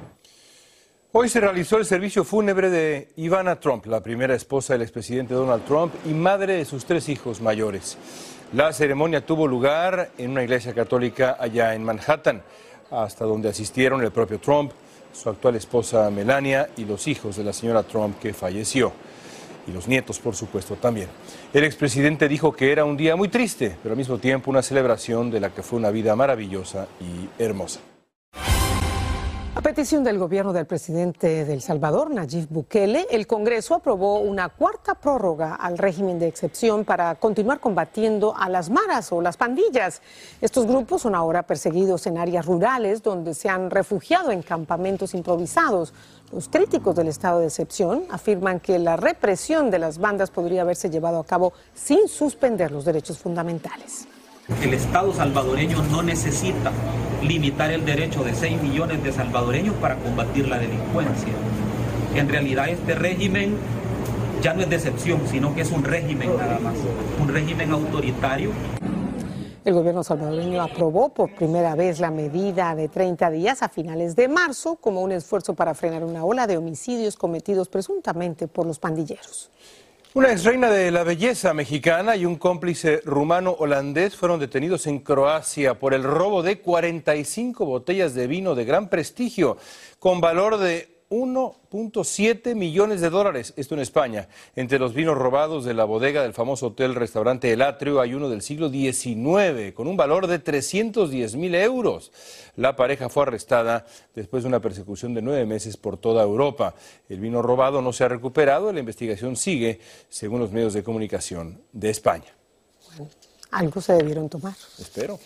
Hoy 1.13 1.27
se 1.27 1.41
realizó 1.41 1.77
el 1.77 1.85
servicio 1.85 2.23
fúnebre 2.23 2.69
de 2.69 3.09
Ivana 3.17 3.59
Trump, 3.59 3.85
la 3.85 3.99
primera 3.99 4.33
esposa 4.33 4.71
del 4.71 4.83
expresidente 4.83 5.33
Donald 5.33 5.65
Trump 5.65 5.93
y 6.05 6.13
madre 6.13 6.53
de 6.55 6.63
sus 6.63 6.85
tres 6.85 7.09
hijos 7.09 7.41
mayores. 7.41 7.97
La 8.53 8.71
ceremonia 8.71 9.25
tuvo 9.25 9.45
lugar 9.45 10.11
en 10.17 10.31
una 10.31 10.43
iglesia 10.43 10.73
católica 10.73 11.35
allá 11.37 11.75
en 11.75 11.83
Manhattan, 11.83 12.41
hasta 12.89 13.25
donde 13.25 13.49
asistieron 13.49 14.01
el 14.01 14.11
propio 14.11 14.39
Trump, 14.39 14.71
su 15.11 15.27
actual 15.27 15.57
esposa 15.57 16.09
Melania 16.09 16.69
y 16.77 16.85
los 16.85 17.05
hijos 17.09 17.35
de 17.35 17.43
la 17.43 17.51
señora 17.51 17.83
Trump 17.83 18.17
que 18.17 18.33
falleció. 18.33 18.93
Y 19.67 19.73
los 19.73 19.89
nietos, 19.89 20.17
por 20.17 20.37
supuesto, 20.37 20.77
también. 20.77 21.09
El 21.53 21.65
expresidente 21.65 22.29
dijo 22.29 22.53
que 22.53 22.71
era 22.71 22.85
un 22.85 22.95
día 22.95 23.17
muy 23.17 23.27
triste, 23.27 23.75
pero 23.83 23.91
al 23.91 23.97
mismo 23.97 24.17
tiempo 24.17 24.49
una 24.49 24.61
celebración 24.61 25.29
de 25.29 25.41
la 25.41 25.49
que 25.49 25.61
fue 25.61 25.77
una 25.77 25.91
vida 25.91 26.15
maravillosa 26.15 26.87
y 27.01 27.43
hermosa. 27.43 27.81
Petición 29.71 30.03
del 30.03 30.19
gobierno 30.19 30.51
del 30.51 30.65
presidente 30.65 31.45
de 31.45 31.53
El 31.53 31.61
Salvador, 31.61 32.11
Nayib 32.11 32.49
Bukele, 32.49 33.07
el 33.09 33.25
Congreso 33.25 33.73
aprobó 33.73 34.19
una 34.19 34.49
cuarta 34.49 34.95
prórroga 34.95 35.55
al 35.55 35.77
régimen 35.77 36.19
de 36.19 36.27
excepción 36.27 36.83
para 36.83 37.15
continuar 37.15 37.61
combatiendo 37.61 38.35
a 38.35 38.49
las 38.49 38.69
maras 38.69 39.13
o 39.13 39.21
las 39.21 39.37
pandillas. 39.37 40.01
Estos 40.41 40.67
grupos 40.67 41.03
son 41.03 41.15
ahora 41.15 41.43
perseguidos 41.43 42.05
en 42.05 42.17
áreas 42.17 42.45
rurales 42.45 43.01
donde 43.01 43.33
se 43.33 43.47
han 43.47 43.71
refugiado 43.71 44.31
en 44.31 44.41
campamentos 44.41 45.13
improvisados. 45.13 45.93
Los 46.33 46.49
críticos 46.49 46.93
del 46.97 47.07
estado 47.07 47.39
de 47.39 47.45
excepción 47.45 48.03
afirman 48.09 48.59
que 48.59 48.77
la 48.77 48.97
represión 48.97 49.71
de 49.71 49.79
las 49.79 49.99
bandas 49.99 50.31
podría 50.31 50.63
haberse 50.63 50.89
llevado 50.89 51.17
a 51.17 51.25
cabo 51.25 51.53
sin 51.73 52.09
suspender 52.09 52.73
los 52.73 52.83
derechos 52.83 53.19
fundamentales. 53.19 54.05
El 54.61 54.73
Estado 54.73 55.13
salvadoreño 55.13 55.81
no 55.83 56.03
necesita 56.03 56.73
limitar 57.21 57.71
el 57.71 57.85
derecho 57.85 58.23
de 58.23 58.33
6 58.33 58.61
millones 58.61 59.03
de 59.03 59.11
salvadoreños 59.11 59.75
para 59.75 59.95
combatir 59.95 60.47
la 60.47 60.57
delincuencia. 60.57 61.33
En 62.15 62.27
realidad 62.27 62.69
este 62.69 62.95
régimen 62.95 63.55
ya 64.41 64.53
no 64.53 64.61
es 64.61 64.69
de 64.69 64.75
excepción, 64.75 65.21
sino 65.27 65.53
que 65.53 65.61
es 65.61 65.71
un 65.71 65.83
régimen 65.83 66.35
nada 66.35 66.59
más, 66.59 66.75
un 67.21 67.27
régimen 67.27 67.71
autoritario. 67.71 68.51
El 69.63 69.75
gobierno 69.75 70.03
salvadoreño 70.03 70.59
aprobó 70.59 71.09
por 71.09 71.35
primera 71.35 71.75
vez 71.75 71.99
la 71.99 72.09
medida 72.09 72.73
de 72.73 72.87
30 72.87 73.29
días 73.29 73.61
a 73.61 73.69
finales 73.69 74.15
de 74.15 74.27
marzo 74.27 74.75
como 74.77 75.01
un 75.01 75.11
esfuerzo 75.11 75.53
para 75.53 75.75
frenar 75.75 76.03
una 76.03 76.25
ola 76.25 76.47
de 76.47 76.57
homicidios 76.57 77.15
cometidos 77.15 77.69
presuntamente 77.69 78.47
por 78.47 78.65
los 78.65 78.79
pandilleros. 78.79 79.51
Una 80.13 80.33
ex 80.33 80.43
reina 80.43 80.69
de 80.69 80.91
la 80.91 81.05
belleza 81.05 81.53
mexicana 81.53 82.17
y 82.17 82.25
un 82.25 82.35
cómplice 82.35 83.01
rumano-holandés 83.05 84.17
fueron 84.17 84.41
detenidos 84.41 84.85
en 84.85 84.99
Croacia 84.99 85.79
por 85.79 85.93
el 85.93 86.03
robo 86.03 86.43
de 86.43 86.59
45 86.59 87.65
botellas 87.65 88.13
de 88.13 88.27
vino 88.27 88.53
de 88.53 88.65
gran 88.65 88.89
prestigio 88.89 89.55
con 89.99 90.19
valor 90.19 90.57
de 90.57 91.00
1.7 91.11 92.55
millones 92.55 93.01
de 93.01 93.09
dólares, 93.09 93.53
esto 93.57 93.75
en 93.75 93.81
España. 93.81 94.29
Entre 94.55 94.79
los 94.79 94.93
vinos 94.93 95.17
robados 95.17 95.65
de 95.65 95.73
la 95.73 95.83
bodega 95.83 96.23
del 96.23 96.33
famoso 96.33 96.67
hotel-restaurante 96.67 97.51
El 97.51 97.61
Atrio 97.61 97.99
hay 97.99 98.13
uno 98.13 98.29
del 98.29 98.41
siglo 98.41 98.69
XIX 98.69 99.73
con 99.73 99.87
un 99.87 99.97
valor 99.97 100.27
de 100.27 100.39
310 100.39 101.35
mil 101.35 101.53
euros. 101.55 102.13
La 102.55 102.77
pareja 102.77 103.09
fue 103.09 103.23
arrestada 103.23 103.85
después 104.15 104.43
de 104.43 104.47
una 104.47 104.61
persecución 104.61 105.13
de 105.13 105.21
nueve 105.21 105.45
meses 105.45 105.75
por 105.75 105.97
toda 105.97 106.23
Europa. 106.23 106.75
El 107.09 107.19
vino 107.19 107.41
robado 107.41 107.81
no 107.81 107.91
se 107.91 108.05
ha 108.05 108.07
recuperado, 108.07 108.71
la 108.71 108.79
investigación 108.79 109.35
sigue, 109.35 109.81
según 110.07 110.39
los 110.39 110.53
medios 110.53 110.73
de 110.73 110.81
comunicación 110.81 111.61
de 111.73 111.89
España. 111.89 112.33
algo 113.51 113.81
se 113.81 113.93
debieron 113.93 114.29
tomar. 114.29 114.55
Espero. 114.79 115.19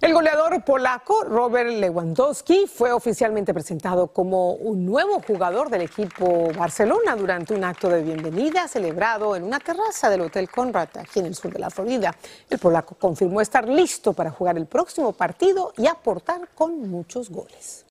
El 0.00 0.14
goleador 0.14 0.64
polaco 0.64 1.24
Robert 1.24 1.68
Lewandowski 1.68 2.66
fue 2.66 2.90
oficialmente 2.90 3.52
presentado 3.52 4.06
como 4.06 4.54
un 4.54 4.86
nuevo 4.86 5.20
jugador 5.20 5.68
del 5.68 5.82
equipo 5.82 6.50
Barcelona 6.56 7.14
durante 7.16 7.52
un 7.52 7.62
acto 7.64 7.90
de 7.90 8.02
bienvenida 8.02 8.66
celebrado 8.66 9.36
en 9.36 9.42
una 9.44 9.60
terraza 9.60 10.08
del 10.08 10.22
Hotel 10.22 10.48
Conrad 10.48 10.88
aquí 10.98 11.20
en 11.20 11.26
el 11.26 11.34
sur 11.34 11.52
de 11.52 11.58
la 11.58 11.68
Florida. 11.68 12.16
El 12.48 12.58
polaco 12.58 12.94
confirmó 12.94 13.42
estar 13.42 13.68
listo 13.68 14.14
para 14.14 14.30
jugar 14.30 14.56
el 14.56 14.64
próximo 14.64 15.12
partido 15.12 15.74
y 15.76 15.86
aportar 15.86 16.48
con 16.54 16.88
muchos 16.88 17.28
goles. 17.28 17.84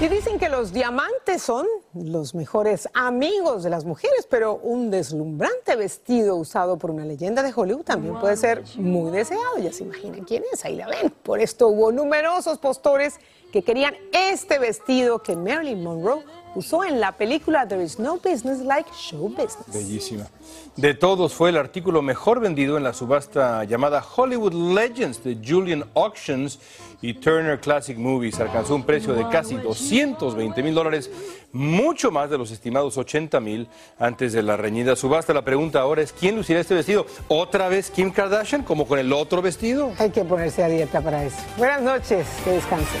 Y 0.00 0.06
dicen 0.06 0.38
que 0.38 0.48
los 0.48 0.72
diamantes 0.72 1.42
son 1.42 1.66
los 1.92 2.32
mejores 2.32 2.88
amigos 2.94 3.64
de 3.64 3.70
las 3.70 3.84
mujeres, 3.84 4.28
pero 4.30 4.54
un 4.54 4.92
deslumbrante 4.92 5.74
vestido 5.74 6.36
usado 6.36 6.78
por 6.78 6.92
una 6.92 7.04
leyenda 7.04 7.42
de 7.42 7.52
Hollywood 7.52 7.82
también 7.82 8.16
puede 8.20 8.36
ser 8.36 8.62
muy 8.76 9.10
deseado. 9.10 9.58
Ya 9.58 9.72
se 9.72 9.82
imaginan 9.82 10.24
quién 10.24 10.44
es, 10.52 10.64
ahí 10.64 10.76
la 10.76 10.86
ven. 10.86 11.10
Por 11.24 11.40
esto 11.40 11.66
hubo 11.66 11.90
numerosos 11.90 12.58
postores 12.58 13.18
que 13.52 13.64
querían 13.64 13.96
este 14.12 14.60
vestido 14.60 15.20
que 15.20 15.34
Marilyn 15.34 15.82
Monroe 15.82 16.22
usó 16.58 16.84
en 16.84 17.00
la 17.00 17.12
película 17.12 17.66
There 17.66 17.82
is 17.82 17.98
no 17.98 18.16
business 18.16 18.60
like 18.60 18.90
show 18.92 19.28
business. 19.28 19.72
Bellísima. 19.72 20.26
De 20.76 20.94
todos 20.94 21.32
fue 21.32 21.50
el 21.50 21.56
artículo 21.56 22.02
mejor 22.02 22.40
vendido 22.40 22.76
en 22.76 22.84
la 22.84 22.92
subasta 22.92 23.64
llamada 23.64 24.04
Hollywood 24.04 24.52
Legends 24.52 25.22
de 25.22 25.38
Julian 25.44 25.84
Auctions 25.94 26.58
y 27.00 27.14
Turner 27.14 27.60
Classic 27.60 27.96
Movies. 27.96 28.40
Alcanzó 28.40 28.74
un 28.74 28.82
precio 28.82 29.14
de 29.14 29.28
casi 29.28 29.54
220 29.56 30.62
mil 30.62 30.74
dólares, 30.74 31.10
mucho 31.52 32.10
más 32.10 32.28
de 32.28 32.38
los 32.38 32.50
estimados 32.50 32.98
80 32.98 33.38
mil 33.40 33.68
antes 33.98 34.32
de 34.32 34.42
la 34.42 34.56
reñida 34.56 34.96
subasta. 34.96 35.32
La 35.32 35.42
pregunta 35.42 35.80
ahora 35.80 36.02
es, 36.02 36.12
¿quién 36.12 36.36
lucirá 36.36 36.60
este 36.60 36.74
vestido? 36.74 37.06
¿Otra 37.28 37.68
vez 37.68 37.90
Kim 37.90 38.10
Kardashian 38.10 38.64
como 38.64 38.86
con 38.86 38.98
el 38.98 39.12
otro 39.12 39.42
vestido? 39.42 39.92
Hay 39.98 40.10
que 40.10 40.24
ponerse 40.24 40.64
a 40.64 40.68
dieta 40.68 41.00
para 41.00 41.24
eso. 41.24 41.38
Buenas 41.56 41.82
noches, 41.82 42.26
que 42.44 42.50
descansen. 42.50 43.00